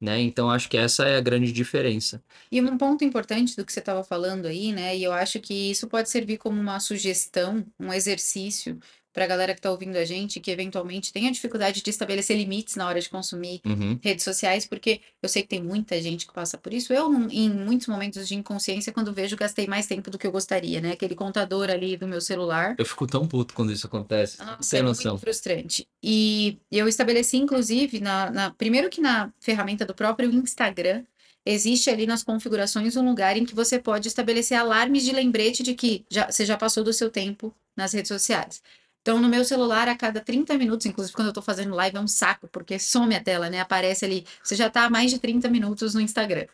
Né? 0.00 0.20
Então 0.20 0.50
acho 0.50 0.68
que 0.68 0.76
essa 0.76 1.04
é 1.06 1.16
a 1.16 1.20
grande 1.20 1.52
diferença. 1.52 2.22
E 2.50 2.60
um 2.60 2.78
ponto 2.78 3.04
importante 3.04 3.54
do 3.56 3.64
que 3.64 3.72
você 3.72 3.80
estava 3.80 4.02
falando 4.02 4.46
aí, 4.46 4.72
né? 4.72 4.96
E 4.96 5.04
eu 5.04 5.12
acho 5.12 5.40
que 5.40 5.70
isso 5.70 5.86
pode 5.88 6.08
servir 6.08 6.38
como 6.38 6.60
uma 6.60 6.80
sugestão, 6.80 7.64
um 7.78 7.92
exercício 7.92 8.78
para 9.12 9.24
a 9.24 9.26
galera 9.26 9.52
que 9.54 9.58
está 9.58 9.70
ouvindo 9.70 9.96
a 9.96 10.04
gente, 10.04 10.38
que 10.40 10.50
eventualmente 10.50 11.12
tenha 11.12 11.30
dificuldade 11.32 11.82
de 11.82 11.90
estabelecer 11.90 12.36
limites 12.36 12.76
na 12.76 12.86
hora 12.86 13.00
de 13.00 13.08
consumir 13.08 13.60
Uhum. 13.66 13.98
redes 14.02 14.24
sociais, 14.24 14.66
porque 14.66 15.00
eu 15.22 15.28
sei 15.28 15.42
que 15.42 15.48
tem 15.48 15.62
muita 15.62 16.00
gente 16.00 16.26
que 16.26 16.32
passa 16.32 16.56
por 16.56 16.72
isso. 16.72 16.92
Eu, 16.92 17.12
em 17.30 17.50
muitos 17.50 17.86
momentos 17.88 18.28
de 18.28 18.34
inconsciência, 18.34 18.92
quando 18.92 19.12
vejo, 19.12 19.36
gastei 19.36 19.66
mais 19.66 19.86
tempo 19.86 20.10
do 20.10 20.18
que 20.18 20.26
eu 20.26 20.32
gostaria, 20.32 20.80
né? 20.80 20.92
Aquele 20.92 21.14
contador 21.14 21.70
ali 21.70 21.96
do 21.96 22.06
meu 22.06 22.20
celular. 22.20 22.74
Eu 22.78 22.86
fico 22.86 23.06
tão 23.06 23.26
puto 23.26 23.52
quando 23.54 23.72
isso 23.72 23.86
acontece. 23.86 24.38
Nossa, 24.38 24.62
Sem 24.62 24.80
é 24.80 24.82
noção. 24.82 25.12
muito 25.12 25.20
frustrante. 25.22 25.86
E 26.02 26.58
eu 26.70 26.86
estabeleci, 26.88 27.36
inclusive, 27.36 28.00
na, 28.00 28.30
na- 28.30 28.50
primeiro 28.50 28.88
que 28.88 29.00
na 29.00 29.32
ferramenta 29.40 29.84
do 29.84 29.94
próprio 29.94 30.30
Instagram, 30.32 31.04
existe 31.44 31.88
ali 31.90 32.06
nas 32.06 32.22
configurações 32.22 32.96
um 32.96 33.04
lugar 33.08 33.36
em 33.36 33.44
que 33.44 33.54
você 33.54 33.78
pode 33.78 34.06
estabelecer 34.08 34.56
alarmes 34.58 35.04
de 35.04 35.12
lembrete 35.12 35.62
de 35.62 35.74
que 35.74 36.04
já, 36.10 36.30
você 36.30 36.44
já 36.44 36.56
passou 36.56 36.84
do 36.84 36.92
seu 36.92 37.10
tempo 37.10 37.54
nas 37.76 37.92
redes 37.92 38.08
sociais. 38.08 38.62
Então, 39.02 39.18
no 39.20 39.28
meu 39.28 39.44
celular, 39.44 39.88
a 39.88 39.96
cada 39.96 40.20
30 40.20 40.56
minutos, 40.58 40.86
inclusive 40.86 41.14
quando 41.14 41.28
eu 41.28 41.32
tô 41.32 41.40
fazendo 41.42 41.74
live, 41.74 41.96
é 41.96 42.00
um 42.00 42.06
saco, 42.08 42.48
porque 42.48 42.78
some 42.78 43.14
a 43.14 43.22
tela, 43.22 43.48
né? 43.48 43.60
Aparece 43.60 44.04
ali, 44.04 44.26
você 44.42 44.54
já 44.54 44.68
tá 44.68 44.84
há 44.84 44.90
mais 44.90 45.10
de 45.10 45.18
30 45.18 45.48
minutos 45.48 45.94
no 45.94 46.00
Instagram. 46.00 46.46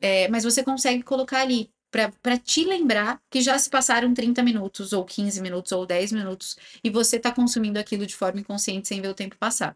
É, 0.00 0.28
mas 0.28 0.44
você 0.44 0.62
consegue 0.62 1.02
colocar 1.02 1.40
ali 1.40 1.70
para 2.22 2.38
te 2.38 2.64
lembrar 2.64 3.20
que 3.28 3.40
já 3.42 3.58
se 3.58 3.68
passaram 3.68 4.14
30 4.14 4.42
minutos, 4.42 4.92
ou 4.92 5.04
15 5.04 5.40
minutos, 5.42 5.72
ou 5.72 5.84
10 5.84 6.12
minutos, 6.12 6.56
e 6.84 6.88
você 6.90 7.16
está 7.16 7.32
consumindo 7.32 7.78
aquilo 7.78 8.06
de 8.06 8.14
forma 8.14 8.40
inconsciente 8.40 8.86
sem 8.86 9.00
ver 9.00 9.08
o 9.08 9.14
tempo 9.14 9.36
passar. 9.36 9.74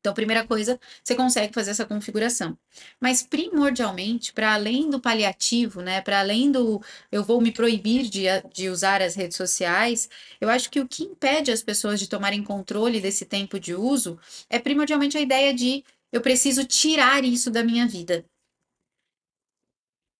Então, 0.00 0.14
primeira 0.14 0.44
coisa, 0.46 0.78
você 1.02 1.14
consegue 1.14 1.52
fazer 1.52 1.70
essa 1.72 1.84
configuração. 1.86 2.56
Mas 3.00 3.22
primordialmente, 3.22 4.32
para 4.32 4.54
além 4.54 4.90
do 4.90 5.00
paliativo, 5.00 5.80
né, 5.82 6.00
para 6.00 6.20
além 6.20 6.50
do 6.52 6.80
eu 7.10 7.24
vou 7.24 7.40
me 7.40 7.52
proibir 7.52 8.08
de, 8.08 8.24
de 8.52 8.68
usar 8.68 9.02
as 9.02 9.14
redes 9.14 9.36
sociais, 9.36 10.08
eu 10.40 10.48
acho 10.48 10.70
que 10.70 10.80
o 10.80 10.88
que 10.88 11.02
impede 11.04 11.50
as 11.50 11.62
pessoas 11.62 11.98
de 12.00 12.08
tomarem 12.08 12.42
controle 12.42 13.00
desse 13.00 13.24
tempo 13.24 13.58
de 13.58 13.74
uso 13.74 14.18
é 14.48 14.58
primordialmente 14.58 15.16
a 15.18 15.20
ideia 15.20 15.52
de 15.54 15.84
eu 16.12 16.20
preciso 16.20 16.64
tirar 16.64 17.24
isso 17.24 17.50
da 17.50 17.64
minha 17.64 17.86
vida. 17.86 18.24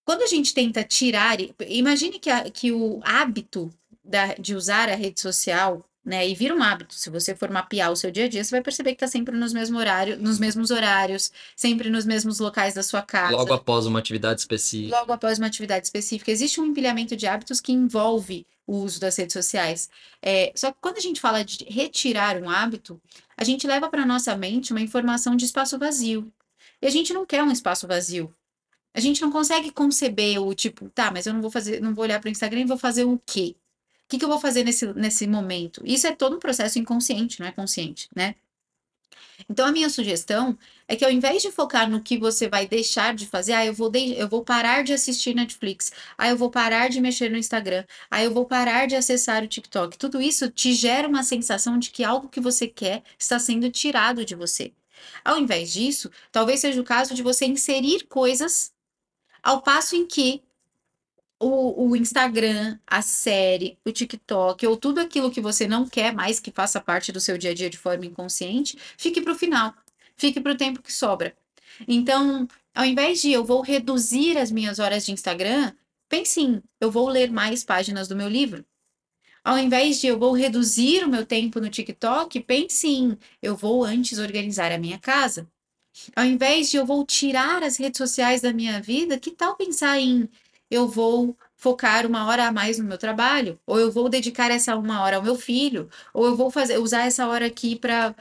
Quando 0.04 0.22
a 0.22 0.26
gente 0.26 0.54
tenta 0.54 0.84
tirar, 0.84 1.36
imagine 1.68 2.18
que, 2.18 2.30
a- 2.30 2.48
que 2.50 2.70
o 2.72 3.00
hábito 3.04 3.70
da- 4.04 4.34
de 4.34 4.54
usar 4.54 4.88
a 4.88 4.94
rede 4.94 5.20
social, 5.20 5.84
né, 6.06 6.26
e 6.26 6.36
vira 6.36 6.54
um 6.54 6.62
hábito. 6.62 6.94
Se 6.94 7.10
você 7.10 7.34
for 7.34 7.50
mapear 7.50 7.90
o 7.90 7.96
seu 7.96 8.12
dia 8.12 8.26
a 8.26 8.28
dia, 8.28 8.44
você 8.44 8.52
vai 8.52 8.62
perceber 8.62 8.90
que 8.90 9.04
está 9.04 9.08
sempre 9.08 9.36
nos 9.36 9.52
mesmos 9.52 9.80
horários, 9.80 10.18
nos 10.20 10.38
mesmos 10.38 10.70
horários, 10.70 11.32
sempre 11.56 11.90
nos 11.90 12.06
mesmos 12.06 12.38
locais 12.38 12.74
da 12.74 12.82
sua 12.84 13.02
casa, 13.02 13.36
Logo 13.36 13.52
após 13.52 13.86
uma 13.86 13.98
atividade 13.98 14.40
específica. 14.40 14.96
logo 14.96 15.12
após 15.12 15.38
uma 15.38 15.48
atividade 15.48 15.84
específica. 15.84 16.30
Existe 16.30 16.60
um 16.60 16.64
empilhamento 16.66 17.16
de 17.16 17.26
hábitos 17.26 17.60
que 17.60 17.72
envolve 17.72 18.46
o 18.64 18.76
uso 18.76 19.00
das 19.00 19.16
redes 19.16 19.32
sociais. 19.32 19.90
É, 20.22 20.52
só 20.54 20.70
que 20.70 20.78
quando 20.80 20.98
a 20.98 21.00
gente 21.00 21.20
fala 21.20 21.44
de 21.44 21.64
retirar 21.64 22.40
um 22.40 22.48
hábito, 22.48 23.00
a 23.36 23.42
gente 23.42 23.66
leva 23.66 23.88
para 23.88 24.06
nossa 24.06 24.36
mente 24.36 24.70
uma 24.72 24.80
informação 24.80 25.34
de 25.34 25.44
espaço 25.44 25.76
vazio. 25.76 26.32
E 26.80 26.86
a 26.86 26.90
gente 26.90 27.12
não 27.12 27.26
quer 27.26 27.42
um 27.42 27.50
espaço 27.50 27.86
vazio. 27.88 28.32
A 28.94 29.00
gente 29.00 29.20
não 29.20 29.30
consegue 29.30 29.72
conceber 29.72 30.40
o 30.40 30.54
tipo, 30.54 30.88
tá, 30.90 31.10
mas 31.10 31.26
eu 31.26 31.34
não 31.34 31.42
vou 31.42 31.50
fazer, 31.50 31.80
não 31.80 31.94
vou 31.94 32.04
olhar 32.04 32.20
para 32.20 32.28
o 32.28 32.30
Instagram 32.30 32.60
e 32.60 32.64
vou 32.64 32.78
fazer 32.78 33.04
o 33.04 33.20
quê? 33.26 33.56
O 34.06 34.08
que 34.08 34.18
que 34.18 34.24
eu 34.24 34.28
vou 34.28 34.40
fazer 34.40 34.64
nesse, 34.64 34.86
nesse 34.94 35.26
momento? 35.26 35.82
Isso 35.84 36.06
é 36.06 36.14
todo 36.14 36.36
um 36.36 36.38
processo 36.38 36.78
inconsciente, 36.78 37.40
não 37.40 37.46
é 37.46 37.52
consciente, 37.52 38.08
né? 38.14 38.36
Então, 39.48 39.66
a 39.66 39.72
minha 39.72 39.90
sugestão 39.90 40.56
é 40.88 40.96
que 40.96 41.04
ao 41.04 41.10
invés 41.10 41.42
de 41.42 41.50
focar 41.50 41.90
no 41.90 42.00
que 42.02 42.16
você 42.18 42.48
vai 42.48 42.66
deixar 42.66 43.14
de 43.14 43.26
fazer, 43.26 43.52
ah, 43.52 43.66
eu 43.66 43.74
vou, 43.74 43.90
eu 43.94 44.28
vou 44.28 44.44
parar 44.44 44.82
de 44.82 44.92
assistir 44.92 45.34
Netflix, 45.34 45.92
ah, 46.16 46.28
eu 46.28 46.36
vou 46.36 46.50
parar 46.50 46.88
de 46.88 47.00
mexer 47.00 47.30
no 47.30 47.36
Instagram, 47.36 47.84
ah, 48.10 48.22
eu 48.22 48.32
vou 48.32 48.46
parar 48.46 48.86
de 48.86 48.96
acessar 48.96 49.42
o 49.42 49.48
TikTok. 49.48 49.98
Tudo 49.98 50.20
isso 50.20 50.50
te 50.50 50.72
gera 50.74 51.08
uma 51.08 51.22
sensação 51.22 51.78
de 51.78 51.90
que 51.90 52.04
algo 52.04 52.28
que 52.28 52.40
você 52.40 52.66
quer 52.68 53.02
está 53.18 53.38
sendo 53.38 53.70
tirado 53.70 54.24
de 54.24 54.34
você. 54.34 54.72
Ao 55.24 55.38
invés 55.38 55.72
disso, 55.72 56.10
talvez 56.32 56.60
seja 56.60 56.80
o 56.80 56.84
caso 56.84 57.14
de 57.14 57.22
você 57.22 57.44
inserir 57.46 58.06
coisas 58.06 58.72
ao 59.42 59.62
passo 59.62 59.96
em 59.96 60.06
que 60.06 60.42
o, 61.38 61.88
o 61.88 61.96
Instagram, 61.96 62.78
a 62.86 63.02
série, 63.02 63.78
o 63.84 63.92
TikTok, 63.92 64.66
ou 64.66 64.76
tudo 64.76 65.00
aquilo 65.00 65.30
que 65.30 65.40
você 65.40 65.66
não 65.66 65.86
quer 65.86 66.14
mais 66.14 66.40
que 66.40 66.50
faça 66.50 66.80
parte 66.80 67.12
do 67.12 67.20
seu 67.20 67.36
dia 67.36 67.50
a 67.50 67.54
dia 67.54 67.70
de 67.70 67.78
forma 67.78 68.06
inconsciente, 68.06 68.78
fique 68.96 69.20
para 69.20 69.32
o 69.32 69.36
final, 69.36 69.74
fique 70.16 70.40
para 70.40 70.52
o 70.52 70.56
tempo 70.56 70.82
que 70.82 70.92
sobra. 70.92 71.36
Então, 71.86 72.48
ao 72.74 72.84
invés 72.84 73.20
de 73.20 73.32
eu 73.32 73.44
vou 73.44 73.60
reduzir 73.60 74.38
as 74.38 74.50
minhas 74.50 74.78
horas 74.78 75.04
de 75.04 75.12
Instagram, 75.12 75.72
pense 76.08 76.40
em 76.40 76.62
eu 76.80 76.90
vou 76.90 77.08
ler 77.08 77.30
mais 77.30 77.64
páginas 77.64 78.08
do 78.08 78.16
meu 78.16 78.28
livro. 78.28 78.64
Ao 79.44 79.58
invés 79.58 80.00
de 80.00 80.08
eu 80.08 80.18
vou 80.18 80.32
reduzir 80.32 81.04
o 81.04 81.08
meu 81.08 81.24
tempo 81.24 81.60
no 81.60 81.70
TikTok, 81.70 82.40
pense 82.40 82.88
em 82.88 83.18
eu 83.40 83.54
vou 83.54 83.84
antes 83.84 84.18
organizar 84.18 84.72
a 84.72 84.78
minha 84.78 84.98
casa. 84.98 85.48
Ao 86.14 86.24
invés 86.24 86.70
de 86.70 86.76
eu 86.76 86.84
vou 86.84 87.04
tirar 87.06 87.62
as 87.62 87.76
redes 87.76 87.98
sociais 87.98 88.40
da 88.40 88.52
minha 88.52 88.80
vida, 88.80 89.18
que 89.18 89.30
tal 89.30 89.56
pensar 89.56 89.98
em 89.98 90.28
eu 90.70 90.88
vou 90.88 91.36
focar 91.54 92.06
uma 92.06 92.26
hora 92.26 92.46
a 92.46 92.52
mais 92.52 92.78
no 92.78 92.84
meu 92.84 92.98
trabalho, 92.98 93.58
ou 93.66 93.78
eu 93.78 93.90
vou 93.90 94.08
dedicar 94.08 94.50
essa 94.50 94.76
uma 94.76 95.02
hora 95.02 95.16
ao 95.16 95.22
meu 95.22 95.36
filho, 95.36 95.88
ou 96.12 96.26
eu 96.26 96.36
vou 96.36 96.50
fazer 96.50 96.78
usar 96.78 97.06
essa 97.06 97.26
hora 97.26 97.46
aqui 97.46 97.76
para 97.76 98.14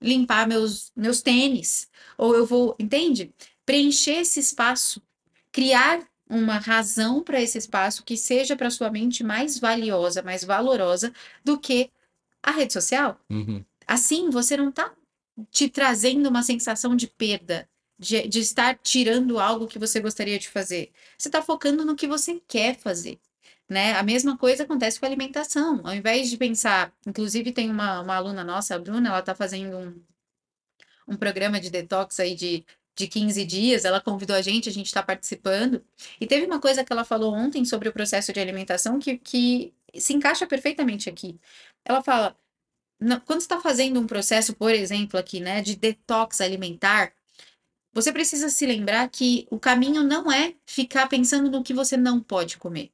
limpar 0.00 0.46
meus, 0.46 0.92
meus 0.96 1.22
tênis, 1.22 1.88
ou 2.18 2.34
eu 2.34 2.44
vou, 2.44 2.74
entende? 2.78 3.32
Preencher 3.64 4.20
esse 4.20 4.40
espaço, 4.40 5.00
criar 5.50 6.00
uma 6.28 6.58
razão 6.58 7.22
para 7.22 7.40
esse 7.40 7.58
espaço 7.58 8.02
que 8.04 8.16
seja 8.16 8.56
para 8.56 8.70
sua 8.70 8.90
mente 8.90 9.22
mais 9.22 9.58
valiosa, 9.58 10.22
mais 10.22 10.42
valorosa 10.42 11.12
do 11.44 11.58
que 11.58 11.90
a 12.42 12.50
rede 12.50 12.72
social. 12.72 13.20
Uhum. 13.30 13.64
Assim, 13.86 14.30
você 14.30 14.56
não 14.56 14.70
está 14.70 14.92
te 15.50 15.68
trazendo 15.68 16.28
uma 16.28 16.42
sensação 16.42 16.96
de 16.96 17.06
perda, 17.06 17.68
de, 18.02 18.26
de 18.26 18.40
estar 18.40 18.76
tirando 18.82 19.38
algo 19.38 19.68
que 19.68 19.78
você 19.78 20.00
gostaria 20.00 20.38
de 20.38 20.48
fazer. 20.48 20.90
Você 21.16 21.28
está 21.28 21.40
focando 21.40 21.84
no 21.84 21.94
que 21.94 22.08
você 22.08 22.42
quer 22.48 22.76
fazer. 22.76 23.20
Né? 23.68 23.92
A 23.92 24.02
mesma 24.02 24.36
coisa 24.36 24.64
acontece 24.64 24.98
com 24.98 25.06
a 25.06 25.08
alimentação. 25.08 25.80
Ao 25.84 25.94
invés 25.94 26.28
de 26.28 26.36
pensar, 26.36 26.92
inclusive 27.06 27.52
tem 27.52 27.70
uma, 27.70 28.00
uma 28.00 28.16
aluna 28.16 28.42
nossa, 28.42 28.74
a 28.74 28.78
Bruna, 28.78 29.08
ela 29.08 29.20
está 29.20 29.34
fazendo 29.34 29.78
um, 29.78 30.02
um 31.14 31.16
programa 31.16 31.60
de 31.60 31.70
detox 31.70 32.18
aí 32.18 32.34
de, 32.34 32.66
de 32.96 33.06
15 33.06 33.44
dias, 33.44 33.84
ela 33.84 34.00
convidou 34.00 34.34
a 34.34 34.42
gente, 34.42 34.68
a 34.68 34.72
gente 34.72 34.86
está 34.86 35.02
participando. 35.02 35.82
E 36.20 36.26
teve 36.26 36.44
uma 36.44 36.60
coisa 36.60 36.84
que 36.84 36.92
ela 36.92 37.04
falou 37.04 37.32
ontem 37.32 37.64
sobre 37.64 37.88
o 37.88 37.92
processo 37.92 38.32
de 38.32 38.40
alimentação 38.40 38.98
que, 38.98 39.16
que 39.16 39.72
se 39.94 40.12
encaixa 40.12 40.46
perfeitamente 40.46 41.08
aqui. 41.08 41.38
Ela 41.84 42.02
fala, 42.02 42.36
quando 43.26 43.40
está 43.40 43.60
fazendo 43.60 44.00
um 44.00 44.06
processo, 44.06 44.54
por 44.54 44.72
exemplo, 44.72 45.18
aqui, 45.18 45.40
né, 45.40 45.62
de 45.62 45.76
detox 45.76 46.40
alimentar, 46.40 47.12
você 47.92 48.12
precisa 48.12 48.48
se 48.48 48.66
lembrar 48.66 49.08
que 49.08 49.46
o 49.50 49.58
caminho 49.58 50.02
não 50.02 50.30
é 50.32 50.54
ficar 50.66 51.08
pensando 51.08 51.50
no 51.50 51.62
que 51.62 51.74
você 51.74 51.96
não 51.96 52.20
pode 52.20 52.58
comer. 52.58 52.90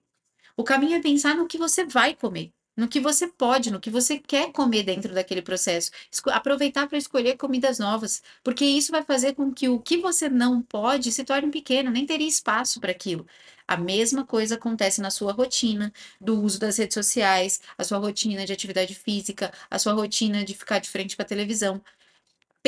O 0.57 0.65
caminho 0.65 0.97
é 0.97 1.03
pensar 1.03 1.35
no 1.37 1.47
que 1.49 1.59
você 1.59 1.85
vai 1.87 2.15
comer, 2.15 2.53
no 2.77 2.89
que 2.89 3.01
você 3.01 3.29
pode, 3.29 3.71
no 3.71 3.81
que 3.81 3.91
você 3.91 4.19
quer 4.19 4.53
comer 4.53 4.83
dentro 4.85 5.15
daquele 5.15 5.43
processo. 5.43 5.91
Aproveitar 6.27 6.89
para 6.89 6.99
escolher 6.99 7.37
comidas 7.37 7.79
novas, 7.79 8.23
porque 8.43 8.65
isso 8.65 8.93
vai 8.93 9.03
fazer 9.03 9.35
com 9.35 9.53
que 9.53 9.69
o 9.69 9.81
que 9.81 9.99
você 9.99 10.29
não 10.29 10.63
pode 10.63 11.13
se 11.13 11.25
torne 11.25 11.51
pequeno, 11.51 11.91
nem 11.91 12.07
teria 12.07 12.29
espaço 12.29 12.81
para 12.81 12.91
aquilo. 12.93 13.27
A 13.67 13.77
mesma 13.77 14.25
coisa 14.25 14.55
acontece 14.57 15.01
na 15.01 15.11
sua 15.11 15.33
rotina 15.33 15.93
do 16.21 16.41
uso 16.43 16.59
das 16.59 16.77
redes 16.79 16.95
sociais, 16.95 17.61
a 17.77 17.85
sua 17.85 17.99
rotina 17.99 18.45
de 18.47 18.53
atividade 18.53 18.95
física, 18.95 19.53
a 19.71 19.79
sua 19.79 19.93
rotina 19.93 20.45
de 20.45 20.55
ficar 20.55 20.79
de 20.79 20.89
frente 20.89 21.15
para 21.17 21.25
a 21.25 21.29
televisão. 21.29 21.83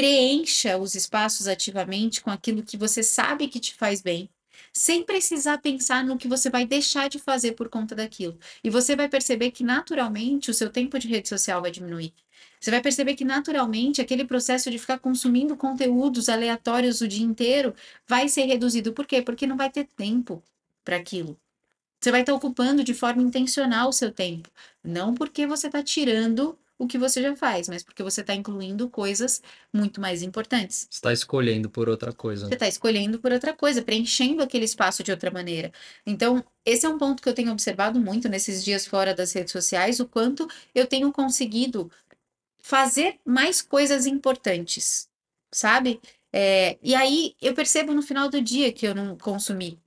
Preencha 0.00 0.78
os 0.78 0.94
espaços 0.94 1.46
ativamente 1.46 2.22
com 2.22 2.30
aquilo 2.30 2.62
que 2.62 2.74
você 2.74 3.02
sabe 3.02 3.48
que 3.48 3.60
te 3.60 3.74
faz 3.74 4.00
bem, 4.00 4.30
sem 4.72 5.04
precisar 5.04 5.58
pensar 5.58 6.02
no 6.02 6.16
que 6.16 6.26
você 6.26 6.48
vai 6.48 6.64
deixar 6.64 7.10
de 7.10 7.18
fazer 7.18 7.52
por 7.52 7.68
conta 7.68 7.94
daquilo. 7.94 8.38
E 8.64 8.70
você 8.70 8.96
vai 8.96 9.10
perceber 9.10 9.50
que 9.50 9.62
naturalmente 9.62 10.50
o 10.50 10.54
seu 10.54 10.70
tempo 10.70 10.98
de 10.98 11.06
rede 11.06 11.28
social 11.28 11.60
vai 11.60 11.70
diminuir. 11.70 12.14
Você 12.58 12.70
vai 12.70 12.80
perceber 12.80 13.14
que 13.14 13.26
naturalmente 13.26 14.00
aquele 14.00 14.24
processo 14.24 14.70
de 14.70 14.78
ficar 14.78 14.98
consumindo 15.00 15.54
conteúdos 15.54 16.30
aleatórios 16.30 17.02
o 17.02 17.06
dia 17.06 17.26
inteiro 17.26 17.74
vai 18.08 18.26
ser 18.26 18.46
reduzido. 18.46 18.94
Por 18.94 19.06
quê? 19.06 19.20
Porque 19.20 19.46
não 19.46 19.58
vai 19.58 19.68
ter 19.68 19.84
tempo 19.84 20.42
para 20.82 20.96
aquilo. 20.96 21.38
Você 22.00 22.10
vai 22.10 22.22
estar 22.22 22.32
ocupando 22.32 22.82
de 22.82 22.94
forma 22.94 23.20
intencional 23.20 23.90
o 23.90 23.92
seu 23.92 24.10
tempo. 24.10 24.48
Não 24.82 25.12
porque 25.12 25.46
você 25.46 25.66
está 25.66 25.82
tirando 25.82 26.58
o 26.80 26.86
que 26.86 26.96
você 26.96 27.20
já 27.20 27.36
faz, 27.36 27.68
mas 27.68 27.82
porque 27.82 28.02
você 28.02 28.22
está 28.22 28.34
incluindo 28.34 28.88
coisas 28.88 29.42
muito 29.70 30.00
mais 30.00 30.22
importantes. 30.22 30.88
Você 30.90 30.96
está 30.96 31.12
escolhendo 31.12 31.68
por 31.68 31.90
outra 31.90 32.10
coisa. 32.10 32.46
Você 32.46 32.54
está 32.54 32.66
escolhendo 32.66 33.18
por 33.18 33.30
outra 33.30 33.52
coisa, 33.52 33.82
preenchendo 33.82 34.42
aquele 34.42 34.64
espaço 34.64 35.02
de 35.02 35.10
outra 35.10 35.30
maneira. 35.30 35.70
Então, 36.06 36.42
esse 36.64 36.86
é 36.86 36.88
um 36.88 36.96
ponto 36.96 37.22
que 37.22 37.28
eu 37.28 37.34
tenho 37.34 37.52
observado 37.52 38.00
muito 38.00 38.30
nesses 38.30 38.64
dias 38.64 38.86
fora 38.86 39.14
das 39.14 39.30
redes 39.34 39.52
sociais, 39.52 40.00
o 40.00 40.08
quanto 40.08 40.48
eu 40.74 40.86
tenho 40.86 41.12
conseguido 41.12 41.90
fazer 42.58 43.20
mais 43.26 43.60
coisas 43.60 44.06
importantes, 44.06 45.06
sabe? 45.52 46.00
É, 46.32 46.78
e 46.82 46.94
aí 46.94 47.34
eu 47.42 47.52
percebo 47.52 47.92
no 47.92 48.00
final 48.00 48.30
do 48.30 48.40
dia 48.40 48.72
que 48.72 48.86
eu 48.86 48.94
não 48.94 49.18
consumi 49.18 49.78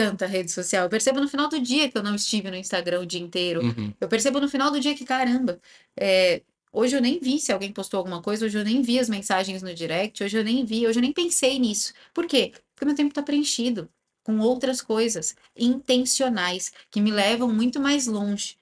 tanta 0.00 0.24
rede 0.24 0.50
social. 0.50 0.84
Eu 0.84 0.88
percebo 0.88 1.20
no 1.20 1.28
final 1.28 1.46
do 1.46 1.60
dia 1.60 1.90
que 1.90 1.98
eu 1.98 2.02
não 2.02 2.14
estive 2.14 2.50
no 2.50 2.56
Instagram 2.56 3.00
o 3.00 3.06
dia 3.06 3.20
inteiro. 3.20 3.60
Uhum. 3.60 3.92
Eu 4.00 4.08
percebo 4.08 4.40
no 4.40 4.48
final 4.48 4.70
do 4.70 4.80
dia 4.80 4.94
que, 4.94 5.04
caramba, 5.04 5.60
é, 5.94 6.40
hoje 6.72 6.96
eu 6.96 7.02
nem 7.02 7.20
vi 7.20 7.38
se 7.38 7.52
alguém 7.52 7.70
postou 7.70 7.98
alguma 7.98 8.22
coisa, 8.22 8.46
hoje 8.46 8.56
eu 8.56 8.64
nem 8.64 8.80
vi 8.80 8.98
as 8.98 9.10
mensagens 9.10 9.62
no 9.62 9.74
direct, 9.74 10.24
hoje 10.24 10.38
eu 10.38 10.42
nem 10.42 10.64
vi, 10.64 10.86
hoje 10.86 10.98
eu 10.98 11.02
nem 11.02 11.12
pensei 11.12 11.58
nisso. 11.58 11.92
Por 12.14 12.26
quê? 12.26 12.54
Porque 12.74 12.86
meu 12.86 12.94
tempo 12.94 13.10
está 13.10 13.22
preenchido 13.22 13.90
com 14.22 14.38
outras 14.38 14.80
coisas 14.80 15.36
intencionais 15.54 16.72
que 16.90 17.00
me 17.00 17.10
levam 17.10 17.52
muito 17.52 17.78
mais 17.78 18.06
longe. 18.06 18.56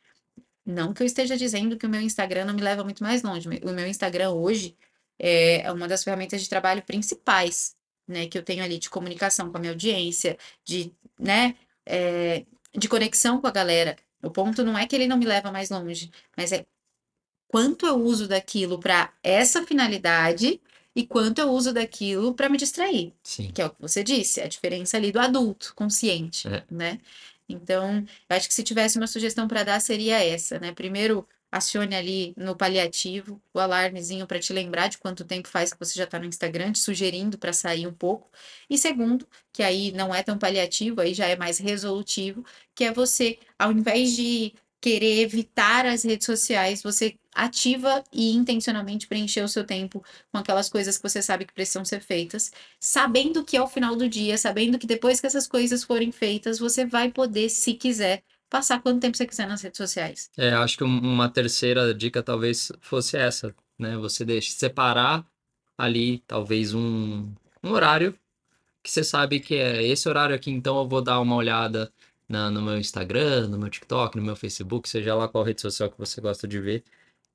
Não 0.67 0.93
que 0.93 1.05
eu 1.05 1.07
esteja 1.07 1.37
dizendo 1.37 1.77
que 1.77 1.87
o 1.87 1.89
meu 1.89 2.01
Instagram 2.01 2.47
não 2.47 2.55
me 2.55 2.63
leva 2.63 2.83
muito 2.83 3.03
mais 3.03 3.23
longe. 3.23 3.49
O 3.63 3.73
meu 3.73 3.87
Instagram 3.87 4.31
hoje 4.31 4.77
é 5.17 5.71
uma 5.71 5.87
das 5.87 6.03
ferramentas 6.03 6.43
de 6.43 6.49
trabalho 6.49 6.83
principais, 6.83 7.77
né, 8.09 8.27
que 8.27 8.39
eu 8.39 8.43
tenho 8.43 8.65
ali 8.65 8.79
de 8.79 8.91
comunicação 8.91 9.51
com 9.51 9.57
a 9.59 9.61
minha 9.61 9.73
audiência, 9.73 10.37
de, 10.65 10.93
né, 11.19 11.55
é, 11.87 12.45
de 12.77 12.89
conexão 12.89 13.41
com 13.41 13.47
a 13.47 13.51
galera. 13.51 13.97
O 14.23 14.31
ponto 14.31 14.65
não 14.65 14.77
é 14.77 14.87
que 14.87 14.97
ele 14.97 15.07
não 15.07 15.17
me 15.17 15.27
leva 15.27 15.53
mais 15.53 15.71
longe, 15.71 16.11
mas 16.37 16.51
é 16.53 16.65
quanto 17.49 17.87
eu 17.87 17.97
uso 17.97 18.27
daquilo 18.29 18.79
para 18.79 19.13
essa 19.23 19.65
finalidade 19.65 20.61
e 20.95 21.07
quanto 21.07 21.39
eu 21.39 21.51
uso 21.51 21.73
daquilo 21.73 22.35
para 22.35 22.49
me 22.49 22.59
distrair, 22.59 23.13
Sim. 23.23 23.53
que 23.53 23.63
é 23.63 23.67
o 23.67 23.71
que 23.71 23.81
você 23.81 24.03
disse, 24.03 24.41
a 24.41 24.49
diferença 24.49 24.97
ali 24.97 25.13
do 25.13 25.21
adulto 25.21 25.73
consciente, 25.77 26.49
É. 26.49 26.65
né? 26.71 26.99
Então, 27.49 28.05
eu 28.29 28.37
acho 28.37 28.47
que 28.49 28.53
se 28.55 28.63
tivesse 28.63 28.99
uma 28.99 29.07
sugestão 29.07 29.49
para 29.49 29.63
dar 29.63 29.81
seria 29.81 30.23
essa, 30.23 30.59
né? 30.59 30.73
Primeiro, 30.73 31.27
acione 31.51 31.95
ali 31.97 32.35
no 32.37 32.57
paliativo 32.57 33.41
o 33.53 33.59
alarmezinho 33.59 34.27
para 34.27 34.39
te 34.39 34.53
lembrar 34.53 34.89
de 34.89 34.99
quanto 34.99 35.25
tempo 35.25 35.49
faz 35.49 35.73
que 35.73 35.79
você 35.79 35.95
já 35.95 36.05
está 36.05 36.19
no 36.19 36.27
Instagram, 36.27 36.73
te 36.73 36.79
sugerindo 36.81 37.39
para 37.39 37.53
sair 37.53 37.87
um 37.87 37.93
pouco. 37.93 38.31
E 38.69 38.77
segundo, 38.79 39.27
que 39.53 39.63
aí 39.63 39.93
não 39.93 40.15
é 40.15 40.23
tão 40.23 40.39
paliativo, 40.39 41.01
aí 41.01 41.15
já 41.15 41.27
é 41.27 41.37
mais 41.37 41.59
resolutivo, 41.59 42.45
que 42.75 42.85
é 42.85 42.93
você, 42.93 43.39
ao 43.59 43.73
invés 43.73 44.15
de 44.15 44.55
querer 44.81 45.21
evitar 45.21 45.87
as 45.87 46.05
redes 46.05 46.27
sociais, 46.27 46.83
você 46.83 47.17
ativa 47.35 48.03
e 48.13 48.33
intencionalmente 48.33 49.07
preencher 49.07 49.43
o 49.43 49.49
seu 49.49 49.65
tempo 49.65 50.05
com 50.33 50.39
aquelas 50.39 50.69
coisas 50.69 50.97
que 50.97 51.03
você 51.03 51.23
sabe 51.23 51.45
que 51.47 51.53
precisam 51.53 51.85
ser 51.85 52.01
feitas, 52.01 52.51
sabendo 52.81 53.45
que 53.45 53.57
ao 53.57 53.69
final 53.69 53.97
do 53.97 54.09
dia, 54.09 54.37
sabendo 54.39 54.79
que 54.79 54.87
depois 54.87 55.21
que 55.21 55.27
essas 55.27 55.47
coisas 55.47 55.85
forem 55.85 56.13
feitas, 56.13 56.59
você 56.59 56.85
vai 56.87 57.11
poder, 57.11 57.49
se 57.49 57.75
quiser, 57.75 58.23
passar 58.51 58.81
quanto 58.83 59.01
tempo 59.01 59.17
você 59.17 59.27
quiser 59.27 59.47
nas 59.47 59.63
redes 59.63 59.79
sociais. 59.79 60.31
É, 60.37 60.53
acho 60.53 60.77
que 60.77 60.85
um- 60.85 60.99
uma 61.01 61.29
terceira 61.29 61.95
dica 61.95 62.23
talvez 62.23 62.73
fosse 62.81 63.17
essa, 63.17 63.55
né? 63.79 63.97
Você 63.99 64.25
deixa 64.25 64.51
separar 64.53 65.25
ali 65.77 66.19
talvez 66.27 66.75
um, 66.75 67.33
um 67.63 67.71
horário 67.71 68.19
que 68.83 68.91
você 68.91 69.05
sabe 69.05 69.41
que 69.41 69.55
é 69.57 69.83
esse 69.85 70.09
horário 70.09 70.35
aqui, 70.35 70.51
então 70.51 70.79
eu 70.79 70.89
vou 70.89 71.03
dar 71.03 71.21
uma 71.21 71.37
olhada 71.37 71.93
na, 72.29 72.51
no 72.51 72.63
meu 72.63 72.79
Instagram, 72.79 73.49
no 73.49 73.59
meu 73.59 73.69
TikTok, 73.69 74.17
no 74.17 74.23
meu 74.23 74.37
Facebook, 74.37 74.89
seja 74.89 75.15
lá 75.15 75.29
qual 75.29 75.45
rede 75.45 75.61
social 75.61 75.91
que 75.91 75.99
você 75.99 76.21
gosta 76.21 76.47
de 76.49 76.61
ver, 76.61 76.85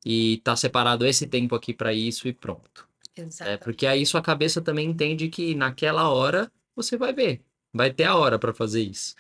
e 0.05 0.37
tá 0.43 0.55
separado 0.55 1.05
esse 1.05 1.27
tempo 1.27 1.55
aqui 1.55 1.73
para 1.73 1.93
isso 1.93 2.27
e 2.27 2.33
pronto. 2.33 2.87
É, 3.15 3.21
Exato. 3.21 3.63
porque 3.63 3.85
aí 3.85 4.05
sua 4.05 4.21
cabeça 4.21 4.61
também 4.61 4.89
entende 4.89 5.29
que 5.29 5.53
naquela 5.53 6.09
hora 6.09 6.51
você 6.75 6.97
vai 6.97 7.13
ver, 7.13 7.41
vai 7.71 7.91
ter 7.91 8.05
a 8.05 8.15
hora 8.15 8.39
para 8.39 8.53
fazer 8.53 8.81
isso, 8.81 9.15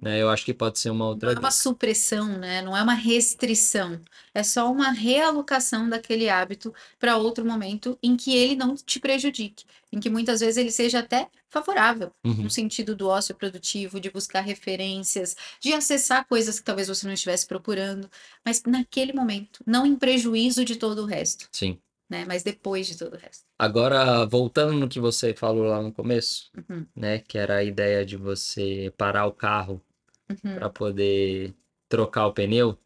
né? 0.00 0.20
Eu 0.20 0.28
acho 0.30 0.44
que 0.44 0.54
pode 0.54 0.78
ser 0.78 0.90
uma 0.90 1.04
Não 1.04 1.10
outra 1.12 1.32
é 1.32 1.38
uma 1.38 1.50
supressão, 1.50 2.38
né? 2.38 2.62
Não 2.62 2.76
é 2.76 2.82
uma 2.82 2.94
restrição. 2.94 4.00
É 4.34 4.42
só 4.42 4.70
uma 4.72 4.90
realocação 4.90 5.88
daquele 5.88 6.28
hábito 6.28 6.74
para 6.98 7.16
outro 7.16 7.44
momento 7.44 7.98
em 8.02 8.16
que 8.16 8.34
ele 8.36 8.56
não 8.56 8.74
te 8.74 8.98
prejudique, 8.98 9.64
em 9.92 10.00
que 10.00 10.10
muitas 10.10 10.40
vezes 10.40 10.56
ele 10.56 10.70
seja 10.72 10.98
até 11.00 11.28
favorável, 11.48 12.10
Uhum. 12.24 12.44
no 12.44 12.50
sentido 12.50 12.96
do 12.96 13.08
ócio 13.08 13.34
produtivo, 13.34 14.00
de 14.00 14.10
buscar 14.10 14.40
referências, 14.40 15.36
de 15.60 15.72
acessar 15.72 16.26
coisas 16.26 16.58
que 16.58 16.64
talvez 16.64 16.88
você 16.88 17.06
não 17.06 17.14
estivesse 17.14 17.46
procurando, 17.46 18.10
mas 18.44 18.62
naquele 18.66 19.12
momento, 19.12 19.62
não 19.66 19.86
em 19.86 19.94
prejuízo 19.96 20.64
de 20.64 20.76
todo 20.76 21.02
o 21.02 21.06
resto, 21.06 21.48
Sim. 21.52 21.78
Né? 22.12 22.24
Mas 22.26 22.42
depois 22.42 22.86
de 22.86 22.96
todo 22.98 23.14
o 23.14 23.18
resto. 23.18 23.44
Agora, 23.58 24.26
voltando 24.26 24.74
no 24.74 24.88
que 24.88 25.00
você 25.00 25.34
falou 25.34 25.64
lá 25.64 25.80
no 25.82 25.92
começo, 25.92 26.50
Uhum, 26.56 26.86
né? 26.94 27.18
Que 27.20 27.38
era 27.38 27.56
a 27.56 27.64
ideia 27.64 28.04
de 28.04 28.16
você 28.16 28.92
parar 28.96 29.26
o 29.26 29.32
carro 29.32 29.82
uhum. 30.30 30.54
para 30.54 30.70
poder 30.70 31.54
trocar 31.88 32.26
o 32.26 32.32
pneu. 32.32 32.78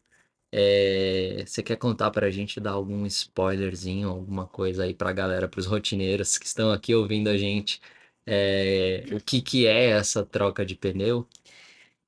é, 0.51 1.43
Você 1.45 1.63
quer 1.63 1.77
contar 1.77 2.11
pra 2.11 2.29
gente, 2.31 2.59
dar 2.59 2.71
algum 2.71 3.05
spoilerzinho, 3.05 4.09
alguma 4.09 4.47
coisa 4.47 4.83
aí 4.83 4.93
pra 4.93 5.13
galera, 5.13 5.47
pros 5.47 5.65
rotineiros 5.65 6.37
que 6.37 6.45
estão 6.45 6.71
aqui 6.71 6.93
ouvindo 6.95 7.29
a 7.29 7.37
gente, 7.37 7.81
é, 8.25 9.05
o 9.11 9.19
que 9.21 9.41
que 9.41 9.67
é 9.67 9.89
essa 9.91 10.25
troca 10.25 10.65
de 10.65 10.75
pneu? 10.75 11.27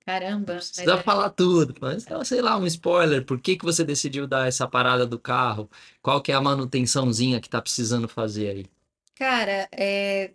Caramba, 0.09 0.53
Não 0.53 0.59
precisa 0.59 0.93
é- 0.95 1.03
falar 1.03 1.29
tudo, 1.29 1.75
mas 1.79 2.05
sei 2.25 2.41
lá, 2.41 2.57
um 2.57 2.65
spoiler. 2.65 3.23
Por 3.25 3.39
que 3.39 3.55
que 3.55 3.65
você 3.65 3.83
decidiu 3.83 4.25
dar 4.27 4.47
essa 4.47 4.67
parada 4.67 5.05
do 5.05 5.19
carro? 5.19 5.69
Qual 6.01 6.21
que 6.21 6.31
é 6.31 6.35
a 6.35 6.41
manutençãozinha 6.41 7.39
que 7.39 7.49
tá 7.49 7.61
precisando 7.61 8.07
fazer 8.07 8.49
aí? 8.49 8.65
Cara, 9.15 9.67
é, 9.71 10.31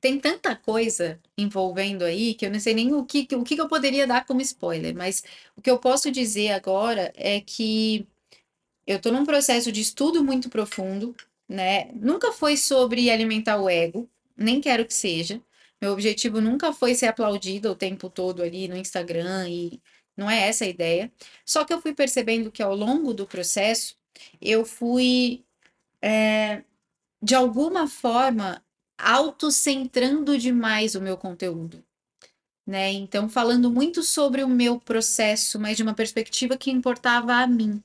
tem 0.00 0.18
tanta 0.18 0.54
coisa 0.56 1.20
envolvendo 1.36 2.04
aí 2.04 2.34
que 2.34 2.46
eu 2.46 2.50
não 2.50 2.60
sei 2.60 2.72
nem 2.74 2.94
o 2.94 3.04
que, 3.04 3.26
o 3.34 3.42
que 3.44 3.56
que 3.56 3.60
eu 3.60 3.68
poderia 3.68 4.06
dar 4.06 4.24
como 4.24 4.40
spoiler, 4.40 4.94
mas 4.94 5.24
o 5.56 5.60
que 5.62 5.70
eu 5.70 5.78
posso 5.78 6.10
dizer 6.10 6.52
agora 6.52 7.12
é 7.16 7.40
que 7.40 8.06
eu 8.86 8.96
estou 8.96 9.12
num 9.12 9.24
processo 9.24 9.70
de 9.72 9.80
estudo 9.80 10.24
muito 10.24 10.48
profundo, 10.48 11.14
né? 11.48 11.90
Nunca 11.94 12.32
foi 12.32 12.56
sobre 12.56 13.10
alimentar 13.10 13.60
o 13.60 13.68
ego, 13.68 14.08
nem 14.36 14.60
quero 14.60 14.86
que 14.86 14.94
seja. 14.94 15.40
Meu 15.80 15.92
objetivo 15.92 16.40
nunca 16.40 16.72
foi 16.72 16.94
ser 16.94 17.06
aplaudida 17.06 17.70
o 17.70 17.76
tempo 17.76 18.10
todo 18.10 18.42
ali 18.42 18.68
no 18.68 18.76
Instagram 18.76 19.48
e 19.48 19.80
não 20.16 20.28
é 20.30 20.48
essa 20.48 20.64
a 20.64 20.68
ideia. 20.68 21.12
Só 21.46 21.64
que 21.64 21.72
eu 21.72 21.80
fui 21.80 21.94
percebendo 21.94 22.50
que 22.50 22.62
ao 22.62 22.74
longo 22.74 23.14
do 23.14 23.26
processo 23.26 23.96
eu 24.40 24.64
fui 24.64 25.44
é, 26.02 26.64
de 27.22 27.34
alguma 27.34 27.88
forma, 27.88 28.62
autocentrando 28.98 30.38
demais 30.38 30.94
o 30.94 31.00
meu 31.00 31.16
conteúdo, 31.16 31.84
né? 32.66 32.92
Então, 32.92 33.28
falando 33.28 33.70
muito 33.70 34.02
sobre 34.02 34.42
o 34.44 34.48
meu 34.48 34.78
processo, 34.80 35.58
mas 35.58 35.76
de 35.76 35.82
uma 35.82 35.94
perspectiva 35.94 36.56
que 36.56 36.70
importava 36.70 37.34
a 37.36 37.46
mim. 37.46 37.82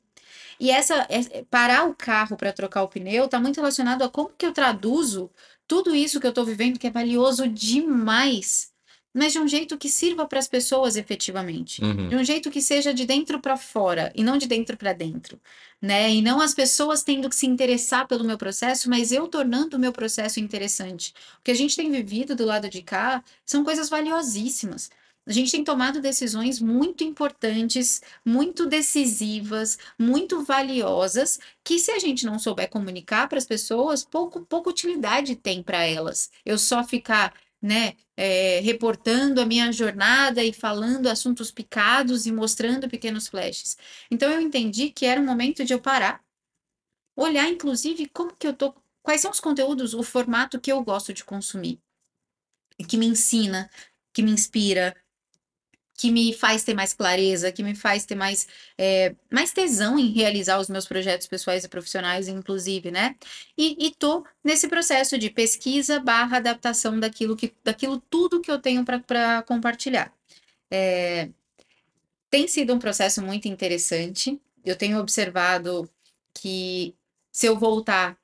E 0.60 0.71
essa, 0.71 1.08
é- 1.10 1.43
parar 1.45 1.86
o 1.89 1.95
carro 1.95 2.38
para 2.38 2.53
trocar 2.53 2.84
o 2.84 2.88
pneu 2.89 3.25
está 3.25 3.39
muito 3.39 3.58
relacionado 3.58 4.03
a 4.03 4.10
como 4.10 4.29
que 4.38 4.45
eu 4.45 4.53
traduzo 4.53 5.32
tudo 5.73 5.95
isso 5.95 6.19
que 6.19 6.27
eu 6.27 6.29
estou 6.29 6.45
vivendo, 6.45 6.77
que 6.77 6.86
é 6.86 6.91
valioso 6.91 7.47
demais, 7.47 8.71
mas 9.12 9.33
de 9.33 9.39
um 9.39 9.47
jeito 9.47 9.75
que 9.75 9.89
sirva 9.89 10.23
para 10.27 10.38
as 10.38 10.47
pessoas 10.47 10.95
efetivamente. 10.95 11.83
Uhum. 11.83 12.09
De 12.09 12.15
um 12.15 12.23
jeito 12.23 12.51
que 12.51 12.62
seja 12.62 12.93
de 12.93 13.07
dentro 13.07 13.39
para 13.39 13.57
fora 13.57 14.13
e 14.13 14.23
não 14.23 14.38
de 14.38 14.45
dentro 14.45 14.77
para 14.77 14.93
dentro, 14.93 15.41
né? 15.81 16.13
E 16.13 16.21
não 16.21 16.39
as 16.39 16.53
pessoas 16.53 17.01
tendo 17.01 17.27
que 17.27 17.36
se 17.36 17.47
interessar 17.47 18.07
pelo 18.07 18.23
meu 18.23 18.38
processo, 18.38 18.88
mas 18.88 19.12
eu 19.12 19.27
tornando 19.27 19.75
o 19.75 19.79
meu 19.79 19.91
processo 19.91 20.39
interessante. 20.39 21.12
O 21.39 21.43
que 21.43 21.49
a 21.49 21.55
gente 21.55 21.75
tem 21.75 21.89
vivido 21.89 22.36
do 22.36 22.45
lado 22.45 22.69
de 22.69 22.83
cá 22.83 23.23
são 23.43 23.63
coisas 23.63 23.89
valiosíssimas. 23.89 24.91
A 25.25 25.31
gente 25.31 25.51
tem 25.51 25.63
tomado 25.63 26.01
decisões 26.01 26.59
muito 26.59 27.03
importantes, 27.03 28.01
muito 28.25 28.65
decisivas, 28.65 29.77
muito 29.97 30.43
valiosas, 30.43 31.39
que 31.63 31.79
se 31.79 31.91
a 31.91 31.99
gente 31.99 32.25
não 32.25 32.38
souber 32.38 32.69
comunicar 32.69 33.29
para 33.29 33.38
as 33.38 33.45
pessoas, 33.45 34.03
pouco, 34.03 34.45
pouca 34.45 34.69
utilidade 34.69 35.36
tem 35.38 35.63
para 35.63 35.83
elas. 35.86 36.29
Eu 36.45 36.57
só 36.57 36.83
ficar, 36.83 37.33
né, 37.62 37.93
é, 38.17 38.59
reportando 38.59 39.39
a 39.39 39.45
minha 39.45 39.71
jornada 39.71 40.43
e 40.43 40.51
falando 40.51 41.07
assuntos 41.07 41.51
picados 41.51 42.25
e 42.25 42.31
mostrando 42.31 42.89
pequenos 42.89 43.27
flashes. 43.27 43.77
Então 44.12 44.29
eu 44.29 44.41
entendi 44.41 44.89
que 44.91 45.05
era 45.05 45.21
um 45.21 45.25
momento 45.25 45.63
de 45.63 45.73
eu 45.73 45.79
parar, 45.79 46.21
olhar 47.15 47.47
inclusive 47.49 48.07
como 48.09 48.36
que 48.36 48.47
eu 48.47 48.53
tô, 48.53 48.75
quais 49.01 49.21
são 49.21 49.31
os 49.31 49.39
conteúdos, 49.39 49.93
o 49.93 50.03
formato 50.03 50.59
que 50.59 50.71
eu 50.71 50.83
gosto 50.83 51.13
de 51.13 51.23
consumir, 51.23 51.79
que 52.88 52.97
me 52.97 53.05
ensina, 53.05 53.69
que 54.13 54.21
me 54.21 54.31
inspira, 54.31 54.95
que 55.95 56.12
me 56.12 56.34
faz 56.34 56.63
ter 56.63 56.73
mais 56.73 56.93
clareza, 56.93 57.51
que 57.51 57.63
me 57.63 57.75
faz 57.75 58.06
ter 58.06 58.15
mais, 58.15 58.47
é, 58.77 59.15
mais 59.32 59.51
tesão 59.53 59.97
em 59.99 60.12
realizar 60.12 60.60
os 60.60 60.69
meus 60.69 60.88
projetos 60.88 61.27
pessoais 61.27 61.63
e 61.63 61.69
profissionais, 61.69 62.27
inclusive, 62.27 62.91
né? 62.91 63.15
E, 63.58 63.88
e 63.88 63.91
tô 63.91 64.25
nesse 64.43 64.67
processo 64.67 65.17
de 65.17 65.29
pesquisa 65.29 65.99
barra 65.99 66.38
adaptação 66.38 66.99
daquilo 66.99 67.36
que, 67.36 67.53
daquilo 67.63 67.99
tudo 68.10 68.41
que 68.41 68.51
eu 68.51 68.60
tenho 68.60 68.84
para 68.84 69.43
compartilhar. 69.43 70.12
É, 70.71 71.29
tem 72.29 72.47
sido 72.47 72.73
um 72.73 72.79
processo 72.79 73.21
muito 73.21 73.47
interessante. 73.47 74.41
Eu 74.65 74.75
tenho 74.75 74.99
observado 74.99 75.88
que 76.34 76.95
se 77.32 77.45
eu 77.45 77.58
voltar 77.58 78.17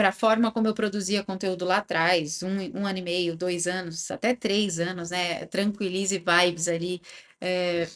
para 0.00 0.08
a 0.08 0.12
forma 0.12 0.50
como 0.50 0.66
eu 0.66 0.72
produzia 0.74 1.22
conteúdo 1.22 1.66
lá 1.66 1.76
atrás, 1.78 2.42
um, 2.42 2.80
um 2.80 2.86
ano 2.86 2.98
e 3.00 3.02
meio, 3.02 3.36
dois 3.36 3.66
anos, 3.66 4.10
até 4.10 4.34
três 4.34 4.80
anos, 4.80 5.10
né? 5.10 5.44
Tranquilize 5.46 6.16
vibes 6.18 6.68
ali. 6.68 7.02
é, 7.38 7.86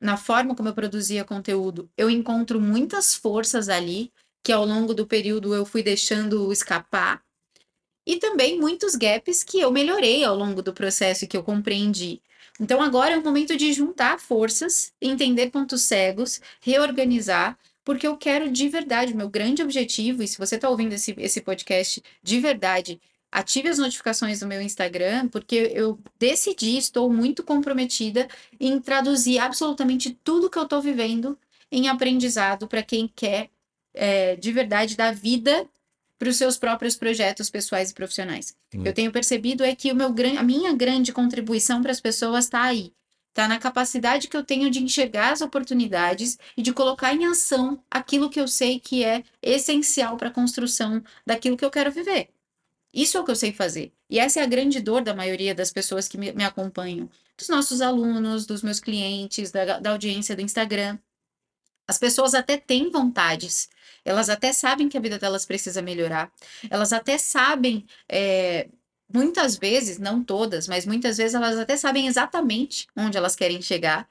na 0.00 0.16
forma 0.16 0.54
como 0.56 0.68
eu 0.68 0.74
produzia 0.74 1.24
conteúdo, 1.24 1.90
eu 1.96 2.10
encontro 2.10 2.60
muitas 2.60 3.14
forças 3.14 3.68
ali 3.68 4.12
que 4.44 4.52
ao 4.52 4.66
longo 4.66 4.94
do 4.94 5.06
período 5.06 5.54
eu 5.54 5.64
fui 5.66 5.82
deixando 5.82 6.52
escapar. 6.52 7.22
e 8.06 8.18
também 8.18 8.58
muitos 8.58 8.94
gaps 8.96 9.42
que 9.44 9.60
eu 9.60 9.70
melhorei 9.70 10.24
ao 10.24 10.36
longo 10.36 10.62
do 10.62 10.72
processo 10.72 11.24
e 11.24 11.28
que 11.28 11.36
eu 11.36 11.42
compreendi. 11.42 12.22
Então 12.60 12.80
agora 12.80 13.14
é 13.14 13.18
o 13.18 13.24
momento 13.24 13.56
de 13.56 13.72
juntar 13.72 14.18
forças, 14.18 14.92
entender 15.00 15.50
pontos 15.50 15.82
cegos, 15.82 16.40
reorganizar, 16.60 17.58
porque 17.86 18.04
eu 18.04 18.16
quero 18.16 18.50
de 18.50 18.68
verdade, 18.68 19.14
meu 19.14 19.28
grande 19.28 19.62
objetivo, 19.62 20.20
e 20.20 20.26
se 20.26 20.36
você 20.36 20.56
está 20.56 20.68
ouvindo 20.68 20.92
esse, 20.92 21.14
esse 21.18 21.40
podcast 21.40 22.02
de 22.20 22.40
verdade, 22.40 23.00
ative 23.30 23.68
as 23.68 23.78
notificações 23.78 24.40
do 24.40 24.46
meu 24.46 24.60
Instagram, 24.60 25.28
porque 25.28 25.70
eu 25.72 25.96
decidi, 26.18 26.76
estou 26.76 27.08
muito 27.08 27.44
comprometida 27.44 28.26
em 28.58 28.80
traduzir 28.80 29.38
absolutamente 29.38 30.18
tudo 30.24 30.50
que 30.50 30.58
eu 30.58 30.64
estou 30.64 30.82
vivendo 30.82 31.38
em 31.70 31.88
aprendizado 31.88 32.66
para 32.66 32.82
quem 32.82 33.06
quer 33.14 33.50
é, 33.94 34.34
de 34.34 34.50
verdade 34.50 34.96
dar 34.96 35.14
vida 35.14 35.64
para 36.18 36.28
os 36.28 36.36
seus 36.36 36.58
próprios 36.58 36.96
projetos 36.96 37.48
pessoais 37.48 37.92
e 37.92 37.94
profissionais. 37.94 38.56
Hum. 38.74 38.82
Eu 38.84 38.92
tenho 38.92 39.12
percebido 39.12 39.62
é 39.62 39.76
que 39.76 39.92
o 39.92 39.94
meu, 39.94 40.12
a 40.36 40.42
minha 40.42 40.74
grande 40.74 41.12
contribuição 41.12 41.82
para 41.82 41.92
as 41.92 42.00
pessoas 42.00 42.46
está 42.46 42.62
aí. 42.62 42.92
Está 43.36 43.46
na 43.46 43.58
capacidade 43.58 44.28
que 44.28 44.36
eu 44.36 44.42
tenho 44.42 44.70
de 44.70 44.82
enxergar 44.82 45.30
as 45.30 45.42
oportunidades 45.42 46.38
e 46.56 46.62
de 46.62 46.72
colocar 46.72 47.12
em 47.12 47.26
ação 47.26 47.78
aquilo 47.90 48.30
que 48.30 48.40
eu 48.40 48.48
sei 48.48 48.80
que 48.80 49.04
é 49.04 49.22
essencial 49.42 50.16
para 50.16 50.28
a 50.28 50.32
construção 50.32 51.04
daquilo 51.26 51.54
que 51.54 51.62
eu 51.64 51.70
quero 51.70 51.92
viver. 51.92 52.30
Isso 52.94 53.18
é 53.18 53.20
o 53.20 53.24
que 53.24 53.30
eu 53.30 53.36
sei 53.36 53.52
fazer. 53.52 53.92
E 54.08 54.18
essa 54.18 54.40
é 54.40 54.42
a 54.42 54.46
grande 54.46 54.80
dor 54.80 55.02
da 55.02 55.14
maioria 55.14 55.54
das 55.54 55.70
pessoas 55.70 56.08
que 56.08 56.16
me, 56.16 56.32
me 56.32 56.44
acompanham, 56.44 57.10
dos 57.36 57.50
nossos 57.50 57.82
alunos, 57.82 58.46
dos 58.46 58.62
meus 58.62 58.80
clientes, 58.80 59.50
da, 59.50 59.80
da 59.80 59.90
audiência 59.90 60.34
do 60.34 60.40
Instagram. 60.40 60.98
As 61.86 61.98
pessoas 61.98 62.32
até 62.32 62.56
têm 62.56 62.90
vontades, 62.90 63.68
elas 64.02 64.30
até 64.30 64.50
sabem 64.50 64.88
que 64.88 64.96
a 64.96 65.00
vida 65.00 65.18
delas 65.18 65.44
precisa 65.44 65.82
melhorar, 65.82 66.32
elas 66.70 66.90
até 66.90 67.18
sabem, 67.18 67.84
é, 68.08 68.70
muitas 69.12 69.56
vezes, 69.56 69.98
não 69.98 70.22
todas, 70.22 70.68
mas 70.68 70.86
muitas 70.86 71.16
vezes 71.16 71.34
elas 71.34 71.58
até 71.58 71.76
sabem 71.76 72.06
exatamente 72.06 72.86
onde 72.96 73.16
elas 73.16 73.36
querem 73.36 73.62
chegar, 73.62 74.08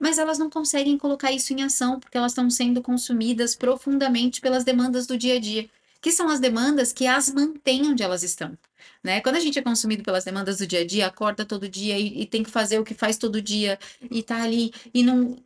mas 0.00 0.18
elas 0.18 0.38
não 0.38 0.48
conseguem 0.48 0.96
colocar 0.96 1.32
isso 1.32 1.52
em 1.52 1.62
ação 1.62 1.98
porque 1.98 2.16
elas 2.16 2.32
estão 2.32 2.48
sendo 2.48 2.82
consumidas 2.82 3.56
profundamente 3.56 4.40
pelas 4.40 4.64
demandas 4.64 5.06
do 5.06 5.18
dia 5.18 5.34
a 5.34 5.40
dia, 5.40 5.68
que 6.00 6.12
são 6.12 6.28
as 6.28 6.38
demandas 6.38 6.92
que 6.92 7.06
as 7.06 7.28
mantêm 7.32 7.86
onde 7.86 8.02
elas 8.02 8.22
estão. 8.22 8.56
Né? 9.02 9.20
Quando 9.20 9.36
a 9.36 9.40
gente 9.40 9.58
é 9.58 9.62
consumido 9.62 10.04
pelas 10.04 10.24
demandas 10.24 10.58
do 10.58 10.66
dia 10.66 10.80
a 10.80 10.86
dia, 10.86 11.06
acorda 11.06 11.44
todo 11.44 11.68
dia 11.68 11.98
e, 11.98 12.22
e 12.22 12.26
tem 12.26 12.42
que 12.44 12.50
fazer 12.50 12.78
o 12.78 12.84
que 12.84 12.94
faz 12.94 13.16
todo 13.16 13.42
dia 13.42 13.78
e 14.10 14.22
tá 14.22 14.42
ali 14.42 14.72
e 14.94 15.02
não 15.02 15.36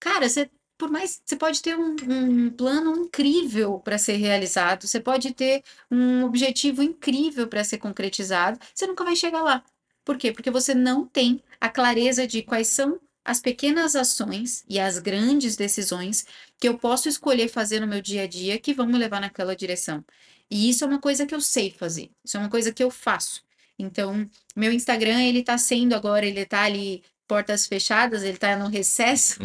Cara, 0.00 0.28
você 0.28 0.50
por 0.80 0.90
mais 0.90 1.20
você 1.22 1.36
pode 1.36 1.60
ter 1.60 1.76
um, 1.76 1.94
um 2.08 2.50
plano 2.50 2.96
incrível 2.96 3.78
para 3.80 3.98
ser 3.98 4.14
realizado, 4.16 4.86
você 4.86 4.98
pode 4.98 5.34
ter 5.34 5.62
um 5.90 6.24
objetivo 6.24 6.82
incrível 6.82 7.46
para 7.46 7.62
ser 7.62 7.76
concretizado, 7.76 8.58
você 8.74 8.86
nunca 8.86 9.04
vai 9.04 9.14
chegar 9.14 9.42
lá. 9.42 9.62
Por 10.02 10.16
quê? 10.16 10.32
Porque 10.32 10.50
você 10.50 10.74
não 10.74 11.06
tem 11.06 11.42
a 11.60 11.68
clareza 11.68 12.26
de 12.26 12.42
quais 12.42 12.68
são 12.68 12.98
as 13.22 13.40
pequenas 13.40 13.94
ações 13.94 14.64
e 14.66 14.80
as 14.80 14.98
grandes 14.98 15.54
decisões 15.54 16.24
que 16.58 16.66
eu 16.66 16.78
posso 16.78 17.10
escolher 17.10 17.48
fazer 17.48 17.80
no 17.80 17.86
meu 17.86 18.00
dia 18.00 18.22
a 18.22 18.26
dia 18.26 18.58
que 18.58 18.72
vão 18.72 18.86
me 18.86 18.96
levar 18.96 19.20
naquela 19.20 19.54
direção. 19.54 20.02
E 20.50 20.70
isso 20.70 20.82
é 20.82 20.86
uma 20.86 20.98
coisa 20.98 21.26
que 21.26 21.34
eu 21.34 21.42
sei 21.42 21.70
fazer, 21.70 22.10
isso 22.24 22.38
é 22.38 22.40
uma 22.40 22.48
coisa 22.48 22.72
que 22.72 22.82
eu 22.82 22.90
faço. 22.90 23.44
Então, 23.78 24.26
meu 24.56 24.72
Instagram, 24.72 25.22
ele 25.24 25.42
tá 25.42 25.58
sendo 25.58 25.94
agora, 25.94 26.24
ele 26.24 26.46
tá 26.46 26.62
ali 26.62 27.02
portas 27.30 27.64
fechadas, 27.64 28.24
ele 28.24 28.32
está 28.32 28.56
no 28.56 28.66
recesso, 28.66 29.38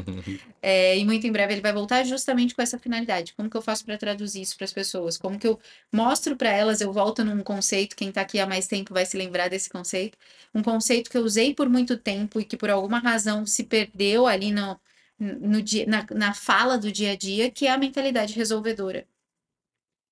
é, 0.60 0.98
e 0.98 1.06
muito 1.06 1.28
em 1.28 1.32
breve 1.32 1.54
ele 1.54 1.62
vai 1.62 1.72
voltar 1.72 2.04
justamente 2.04 2.56
com 2.56 2.62
essa 2.64 2.80
finalidade. 2.80 3.36
Como 3.36 3.48
que 3.48 3.56
eu 3.56 3.62
faço 3.62 3.86
para 3.86 3.96
traduzir 3.96 4.42
isso 4.42 4.58
para 4.58 4.66
as 4.66 4.74
pessoas? 4.74 5.20
Como 5.20 5.38
que 5.38 5.46
eu 5.46 5.60
mostro 5.94 6.36
para 6.36 6.50
elas? 6.50 6.82
Eu 6.82 6.92
volto 6.92 7.24
num 7.24 7.44
conceito, 7.44 7.96
quem 7.96 8.10
está 8.10 8.22
aqui 8.22 8.40
há 8.40 8.48
mais 8.48 8.66
tempo 8.66 8.92
vai 8.92 9.06
se 9.06 9.16
lembrar 9.16 9.50
desse 9.50 9.70
conceito, 9.70 10.18
um 10.52 10.64
conceito 10.64 11.12
que 11.12 11.18
eu 11.18 11.22
usei 11.22 11.54
por 11.54 11.70
muito 11.70 11.96
tempo 11.96 12.40
e 12.40 12.46
que 12.46 12.58
por 12.58 12.72
alguma 12.72 12.98
razão 12.98 13.46
se 13.46 13.64
perdeu 13.64 14.26
ali 14.26 14.52
no, 14.52 14.80
no 15.20 15.62
dia, 15.62 15.86
na, 15.86 16.08
na 16.10 16.34
fala 16.34 16.80
do 16.80 16.92
dia 16.92 17.12
a 17.12 17.16
dia, 17.16 17.52
que 17.52 17.68
é 17.68 17.72
a 17.72 17.78
mentalidade 17.78 18.34
resolvedora. 18.34 19.06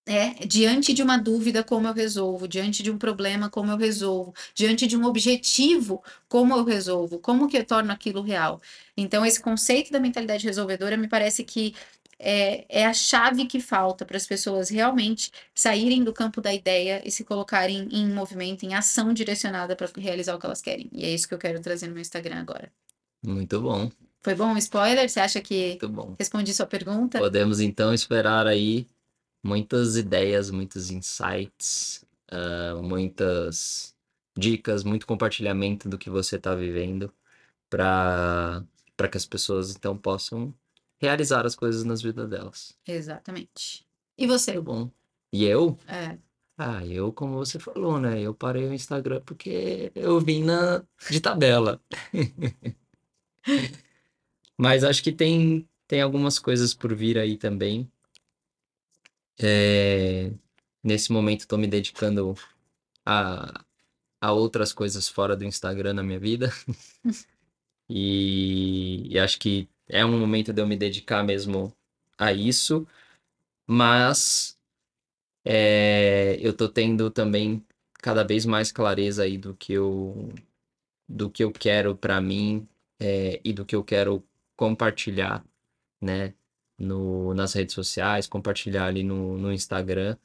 É, 0.06 0.46
diante 0.46 0.94
de 0.94 1.02
uma 1.02 1.18
dúvida, 1.18 1.64
como 1.64 1.88
eu 1.88 1.94
resolvo? 1.94 2.46
Diante 2.46 2.84
de 2.84 2.92
um 2.92 2.98
problema, 2.98 3.50
como 3.50 3.72
eu 3.72 3.78
resolvo? 3.78 4.34
Diante 4.54 4.86
de 4.86 4.98
um 4.98 5.06
objetivo, 5.06 6.04
como 6.28 6.54
eu 6.54 6.64
resolvo? 6.66 7.20
Como 7.20 7.48
que 7.48 7.58
eu 7.58 7.66
torno 7.66 7.92
aquilo 7.92 8.22
real? 8.22 8.62
Então, 8.98 9.26
esse 9.26 9.42
conceito 9.42 9.92
da 9.92 10.02
mentalidade 10.02 10.46
resolvedora 10.46 10.98
me 10.98 11.08
parece 11.08 11.46
que 11.46 11.74
é, 12.20 12.66
é 12.70 12.86
a 12.86 12.94
chave 12.94 13.46
que 13.46 13.62
falta 13.62 14.06
para 14.06 14.18
as 14.18 14.28
pessoas 14.28 14.70
realmente 14.70 15.32
saírem 15.56 16.04
do 16.04 16.14
campo 16.14 16.42
da 16.42 16.54
ideia 16.54 17.02
e 17.06 17.12
se 17.12 17.24
colocarem 17.24 17.88
em 17.92 18.08
movimento, 18.10 18.64
em 18.64 18.74
ação 18.74 19.14
direcionada 19.14 19.76
para 19.76 19.90
realizar 19.98 20.36
o 20.36 20.40
que 20.40 20.46
elas 20.46 20.62
querem. 20.62 20.90
E 20.92 21.06
é 21.06 21.14
isso 21.14 21.28
que 21.28 21.34
eu 21.34 21.40
quero 21.40 21.62
trazer 21.62 21.88
no 21.88 21.94
meu 21.94 22.02
Instagram 22.02 22.42
agora. 22.42 22.72
Muito 23.26 23.62
bom. 23.62 23.90
Foi 24.22 24.36
bom 24.36 24.54
o 24.54 24.58
spoiler? 24.58 25.10
Você 25.10 25.20
acha 25.20 25.42
que 25.42 25.78
respondi 26.18 26.54
sua 26.54 26.66
pergunta? 26.66 27.20
Podemos 27.20 27.60
então 27.60 27.94
esperar 27.94 28.48
aí 28.48 28.88
muitas 29.44 29.98
ideias, 29.98 30.50
muitos 30.50 30.90
insights, 30.90 32.06
uh, 32.32 32.82
muitas 32.82 33.94
dicas, 34.36 34.84
muito 34.84 35.06
compartilhamento 35.06 35.88
do 35.90 35.98
que 35.98 36.10
você 36.10 36.38
está 36.38 36.56
vivendo 36.56 37.14
para 37.70 38.64
que 39.12 39.18
as 39.18 39.26
pessoas 39.26 39.76
então 39.76 39.98
possam 39.98 40.54
realizar 41.00 41.46
as 41.46 41.56
coisas 41.56 41.84
nas 41.84 42.02
vidas 42.02 42.30
delas. 42.30 42.78
Exatamente. 42.88 43.86
E 44.18 44.26
você? 44.26 44.54
Muito 44.54 44.64
bom. 44.64 44.92
E 45.32 45.44
eu? 45.44 45.78
É. 45.88 46.18
Ah, 46.58 46.86
eu, 46.86 47.12
como 47.12 47.34
você 47.34 47.60
falou, 47.60 48.00
né? 48.00 48.22
Eu 48.22 48.34
parei 48.34 48.66
o 48.66 48.74
Instagram 48.74 49.22
porque 49.26 49.92
eu 49.96 50.20
vim 50.20 50.44
na 50.44 50.84
de 51.10 51.20
tabela. 51.20 51.82
Mas 54.58 54.84
acho 54.84 55.04
que 55.04 55.12
tem, 55.12 55.68
tem 55.88 56.02
algumas 56.02 56.38
coisas 56.38 56.74
por 56.74 56.94
vir 56.94 57.18
aí 57.18 57.38
também. 57.38 57.92
É, 59.40 60.32
nesse 60.84 61.12
momento 61.12 61.42
estou 61.42 61.58
me 61.58 61.68
dedicando 61.68 62.36
a, 63.06 63.64
a 64.22 64.32
outras 64.32 64.74
coisas 64.74 65.08
fora 65.08 65.36
do 65.36 65.46
Instagram 65.46 65.94
na 65.94 66.04
minha 66.04 66.20
vida. 66.20 66.50
e, 67.90 69.08
e 69.10 69.20
acho 69.20 69.40
que 69.40 69.68
é 69.88 70.06
um 70.06 70.20
momento 70.20 70.54
de 70.54 70.62
eu 70.62 70.68
me 70.68 70.78
dedicar 70.78 71.24
mesmo 71.24 71.74
a 72.18 72.34
isso. 72.34 72.88
Mas 73.68 74.58
é, 75.46 76.38
eu 76.42 76.54
tô 76.56 76.70
tendo 76.70 77.10
também 77.12 77.66
cada 78.02 78.24
vez 78.24 78.46
mais 78.46 78.72
clareza 78.72 79.24
aí 79.24 79.38
do 79.38 79.56
que 79.56 79.74
eu 79.74 80.34
do 81.08 81.30
que 81.30 81.44
eu 81.44 81.52
quero 81.52 81.96
para 81.96 82.20
mim 82.22 82.68
é, 83.00 83.40
e 83.44 83.54
do 83.54 83.66
que 83.66 83.76
eu 83.76 83.84
quero 83.84 84.24
compartilhar, 84.56 85.46
né? 86.02 86.34
No, 86.78 87.34
nas 87.34 87.54
redes 87.54 87.76
sociais, 87.76 88.28
compartilhar 88.28 88.86
ali 88.88 89.04
no, 89.04 89.38
no 89.38 89.52
Instagram, 89.52 90.18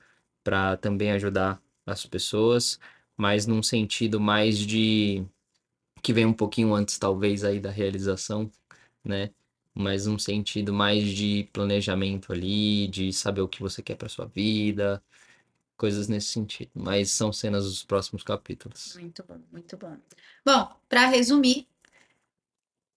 para 0.42 0.76
também 0.76 1.12
ajudar 1.12 1.62
as 1.86 2.06
pessoas, 2.06 2.78
mas 3.16 3.46
num 3.46 3.62
sentido 3.62 4.20
mais 4.20 4.58
de 4.58 5.24
que 6.02 6.12
vem 6.12 6.26
um 6.26 6.32
pouquinho 6.32 6.74
antes, 6.74 6.98
talvez, 6.98 7.44
aí 7.44 7.60
da 7.60 7.70
realização, 7.70 8.50
né? 9.04 9.30
Mas 9.74 10.06
um 10.06 10.18
sentido 10.18 10.72
mais 10.72 11.04
de 11.08 11.48
planejamento 11.52 12.32
ali, 12.32 12.88
de 12.88 13.12
saber 13.12 13.42
o 13.42 13.48
que 13.48 13.60
você 13.60 13.82
quer 13.82 13.96
para 13.96 14.08
sua 14.08 14.26
vida, 14.26 15.02
coisas 15.76 16.08
nesse 16.08 16.28
sentido. 16.28 16.70
Mas 16.74 17.10
são 17.10 17.32
cenas 17.32 17.64
dos 17.64 17.84
próximos 17.84 18.22
capítulos. 18.22 18.96
Muito 18.96 19.24
bom, 19.26 19.40
muito 19.52 19.76
bom. 19.76 19.96
Bom, 20.44 20.74
para 20.88 21.06
resumir, 21.06 21.68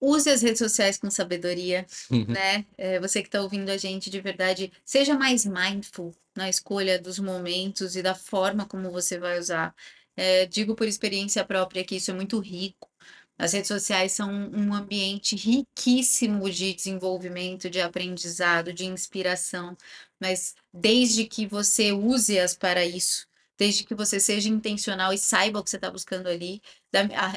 use 0.02 0.28
as 0.28 0.42
redes 0.42 0.58
sociais 0.58 0.98
com 0.98 1.08
sabedoria, 1.08 1.86
uhum. 2.10 2.26
né? 2.26 2.66
É, 2.76 2.98
você 2.98 3.22
que 3.22 3.28
está 3.28 3.40
ouvindo 3.40 3.70
a 3.70 3.76
gente 3.76 4.10
de 4.10 4.20
verdade, 4.20 4.72
seja 4.84 5.14
mais 5.14 5.46
mindful 5.46 6.12
na 6.34 6.48
escolha 6.48 6.98
dos 6.98 7.20
momentos 7.20 7.94
e 7.94 8.02
da 8.02 8.14
forma 8.14 8.66
como 8.66 8.90
você 8.90 9.16
vai 9.18 9.38
usar. 9.38 9.74
É, 10.16 10.44
digo 10.46 10.74
por 10.74 10.86
experiência 10.88 11.44
própria 11.44 11.84
que 11.84 11.96
isso 11.96 12.10
é 12.10 12.14
muito 12.14 12.38
rico. 12.40 12.90
As 13.38 13.52
redes 13.52 13.68
sociais 13.68 14.12
são 14.12 14.30
um 14.30 14.74
ambiente 14.74 15.36
riquíssimo 15.36 16.50
de 16.50 16.74
desenvolvimento, 16.74 17.70
de 17.70 17.80
aprendizado, 17.80 18.72
de 18.72 18.84
inspiração, 18.84 19.76
mas 20.20 20.54
desde 20.72 21.24
que 21.24 21.46
você 21.46 21.92
use-as 21.92 22.54
para 22.56 22.84
isso, 22.84 23.26
desde 23.62 23.84
que 23.84 23.94
você 23.94 24.18
seja 24.18 24.48
intencional 24.48 25.12
e 25.12 25.18
saiba 25.18 25.60
o 25.60 25.62
que 25.62 25.70
você 25.70 25.76
está 25.76 25.88
buscando 25.90 26.26
ali. 26.28 26.60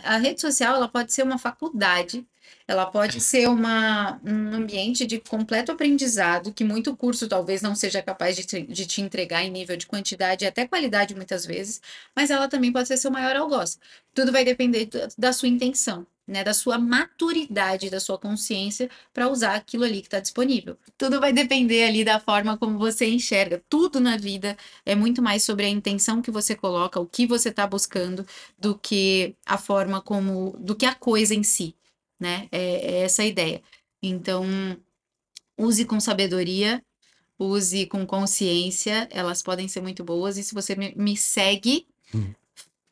A, 0.03 0.17
rede 0.17 0.41
social 0.41 0.75
ela 0.75 0.87
pode 0.87 1.13
ser 1.13 1.23
uma 1.23 1.37
faculdade 1.37 2.25
ela 2.67 2.85
pode 2.85 3.19
ser 3.21 3.47
uma, 3.47 4.19
um 4.23 4.53
ambiente 4.53 5.05
de 5.05 5.19
completo 5.19 5.71
aprendizado, 5.71 6.53
que 6.53 6.63
muito 6.63 6.95
curso 6.95 7.27
talvez 7.27 7.61
não 7.61 7.75
seja 7.75 8.01
capaz 8.03 8.35
de 8.35 8.43
te, 8.45 8.61
de 8.61 8.85
te 8.85 9.01
entregar 9.01 9.43
em 9.43 9.49
nível 9.51 9.75
de 9.77 9.87
quantidade 9.87 10.45
e 10.45 10.47
até 10.47 10.67
qualidade 10.67 11.15
muitas 11.15 11.45
vezes, 11.45 11.81
mas 12.15 12.29
ela 12.29 12.47
também 12.47 12.71
pode 12.71 12.87
ser 12.87 12.97
seu 12.97 13.11
maior 13.11 13.35
algoz. 13.35 13.79
Tudo 14.13 14.31
vai 14.31 14.45
depender 14.45 14.89
da 15.17 15.33
sua 15.33 15.47
intenção. 15.47 16.05
Né, 16.27 16.43
da 16.43 16.53
sua 16.53 16.77
maturidade, 16.77 17.89
da 17.89 17.99
sua 17.99 18.17
consciência 18.17 18.89
para 19.13 19.29
usar 19.29 19.55
aquilo 19.55 19.83
ali 19.83 20.01
que 20.01 20.07
está 20.07 20.19
disponível. 20.19 20.77
Tudo 20.97 21.19
vai 21.19 21.31
depender 21.31 21.83
ali 21.83 22.03
da 22.03 22.19
forma 22.19 22.57
como 22.57 22.77
você 22.79 23.05
enxerga. 23.07 23.63
Tudo 23.69 23.99
na 23.99 24.17
vida 24.17 24.57
é 24.85 24.95
muito 24.95 25.21
mais 25.21 25.43
sobre 25.43 25.65
a 25.65 25.69
intenção 25.69 26.21
que 26.21 26.31
você 26.31 26.55
coloca, 26.55 26.99
o 26.99 27.05
que 27.05 27.27
você 27.27 27.49
está 27.49 27.67
buscando, 27.67 28.25
do 28.57 28.77
que 28.77 29.35
a 29.45 29.57
forma 29.57 30.01
como, 30.01 30.55
do 30.59 30.75
que 30.75 30.85
a 30.85 30.95
coisa 30.95 31.35
em 31.35 31.43
si, 31.43 31.75
né? 32.19 32.47
É, 32.51 32.93
é 32.93 33.03
essa 33.03 33.21
a 33.21 33.25
ideia. 33.25 33.61
Então, 34.01 34.45
use 35.57 35.85
com 35.85 35.99
sabedoria, 35.99 36.83
use 37.37 37.85
com 37.85 38.05
consciência, 38.05 39.07
elas 39.11 39.41
podem 39.41 39.67
ser 39.67 39.81
muito 39.81 40.03
boas. 40.03 40.37
E 40.37 40.43
se 40.43 40.53
você 40.53 40.75
me, 40.75 40.93
me 40.95 41.15
segue, 41.15 41.87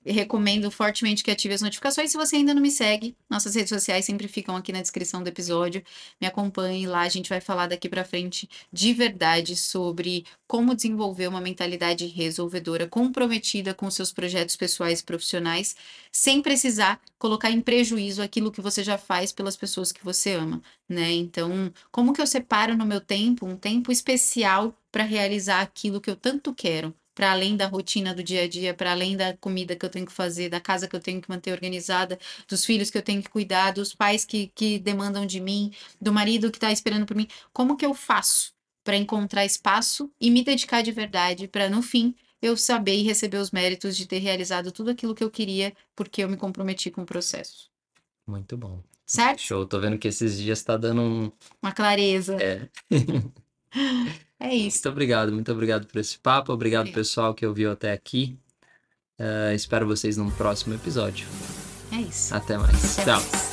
recomendo 0.06 0.70
fortemente 0.70 1.24
que 1.24 1.32
ative 1.32 1.54
as 1.54 1.62
notificações. 1.62 2.12
Se 2.12 2.18
você 2.18 2.38
ainda 2.38 2.54
não 2.54 2.62
me 2.62 2.72
segue, 2.72 3.16
nossas 3.30 3.56
redes 3.56 3.70
sociais 3.70 4.06
sempre 4.06 4.28
ficam 4.28 4.56
aqui 4.56 4.72
na 4.72 4.82
descrição 4.82 5.24
do 5.24 5.28
episódio. 5.28 5.84
Me 6.20 6.28
acompanhe 6.28 6.86
lá, 6.88 7.02
a 7.02 7.10
gente 7.10 7.30
vai 7.30 7.40
falar 7.42 7.68
daqui 7.68 7.88
para 7.90 8.04
frente 8.04 8.50
de 8.72 8.94
verdade 8.94 9.56
sobre 9.56 10.26
como 10.48 10.76
desenvolver 10.76 11.28
uma 11.28 11.42
mentalidade 11.42 12.06
resolvedora, 12.08 12.88
comprometida 12.88 13.74
com 13.74 13.90
seus 13.90 14.12
projetos 14.12 14.56
pessoais 14.56 15.00
e 15.00 15.04
profissionais, 15.04 15.76
sem 16.12 16.42
precisar 16.42 17.00
colocar 17.18 17.50
em 17.50 17.62
prejuízo 17.62 18.22
aquilo 18.22 18.52
que 18.52 18.62
você 18.62 18.84
já 18.84 18.98
faz 18.98 19.32
pelas 19.32 19.56
pessoas 19.58 19.92
que 19.92 20.04
você 20.04 20.34
ama, 20.34 20.62
né? 20.88 21.12
Então, 21.12 21.72
como 21.92 22.14
que 22.14 22.22
eu 22.22 22.28
separo 22.28 22.76
no 22.78 22.86
meu 22.86 23.02
tempo 23.02 23.46
um 23.46 23.58
tempo 23.58 23.92
especial 23.92 24.76
para 24.92 25.04
realizar 25.04 25.62
aquilo 25.62 26.02
que 26.02 26.10
eu 26.10 26.16
tanto 26.16 26.54
quero? 26.54 26.94
Para 27.14 27.32
além 27.32 27.56
da 27.56 27.68
rotina 27.68 28.14
do 28.14 28.24
dia 28.24 28.44
a 28.44 28.48
dia, 28.48 28.74
para 28.74 28.92
além 28.92 29.16
da 29.16 29.36
comida 29.38 29.76
que 29.76 29.86
eu 29.86 29.90
tenho 29.90 30.06
que 30.06 30.12
fazer, 30.12 30.50
da 30.50 30.60
casa 30.60 30.88
que 30.88 30.96
eu 30.96 31.00
tenho 31.00 31.22
que 31.22 31.30
manter 31.30 31.52
organizada, 31.52 32.20
dos 32.48 32.66
filhos 32.66 32.90
que 32.90 32.98
eu 32.98 33.02
tenho 33.02 33.22
que 33.22 33.30
cuidar, 33.30 33.72
dos 33.72 33.94
pais 33.94 34.26
que, 34.26 34.48
que 34.56 34.80
demandam 34.80 35.26
de 35.26 35.40
mim, 35.40 35.72
do 36.02 36.12
marido 36.12 36.52
que 36.52 36.58
está 36.58 36.72
esperando 36.72 37.06
por 37.06 37.16
mim. 37.16 37.28
Como 37.52 37.78
que 37.78 37.86
eu 37.86 37.94
faço 37.94 38.54
para 38.84 38.98
encontrar 38.98 39.46
espaço 39.46 40.12
e 40.20 40.30
me 40.30 40.44
dedicar 40.44 40.82
de 40.82 40.92
verdade 40.92 41.48
para, 41.48 41.70
no 41.70 41.82
fim, 41.82 42.16
eu 42.42 42.58
saber 42.58 42.96
e 42.96 43.04
receber 43.04 43.38
os 43.38 43.52
méritos 43.52 43.96
de 43.96 44.06
ter 44.06 44.20
realizado 44.20 44.72
tudo 44.72 44.92
aquilo 44.92 45.16
que 45.16 45.24
eu 45.24 45.32
queria 45.32 45.74
porque 45.96 46.24
eu 46.24 46.30
me 46.30 46.36
comprometi 46.36 46.92
com 46.92 47.04
o 47.04 47.06
processo. 47.06 47.72
Muito 48.28 48.58
bom. 48.58 48.84
Certo? 49.06 49.42
Show. 49.42 49.66
Tô 49.66 49.80
vendo 49.80 49.98
que 49.98 50.08
esses 50.08 50.38
dias 50.38 50.60
está 50.60 50.76
dando 50.76 51.02
um... 51.02 51.32
uma 51.62 51.72
clareza. 51.72 52.38
É. 52.42 52.70
É 54.44 54.54
isso. 54.54 54.80
Muito 54.80 54.90
obrigado, 54.90 55.32
muito 55.32 55.52
obrigado 55.54 55.88
por 55.88 55.98
esse 56.00 56.20
papo. 56.20 56.52
Obrigado, 56.52 56.92
pessoal, 56.92 57.34
que 57.34 57.46
ouviu 57.46 57.72
até 57.72 57.94
aqui. 57.94 58.38
Uh, 59.18 59.54
espero 59.56 59.88
vocês 59.88 60.18
num 60.18 60.30
próximo 60.32 60.76
episódio. 60.76 61.26
É 61.94 62.02
isso. 62.02 62.36
Até 62.36 62.58
mais. 62.58 63.00
Até 63.00 63.06
Tchau. 63.06 63.22
Mais. 63.22 63.53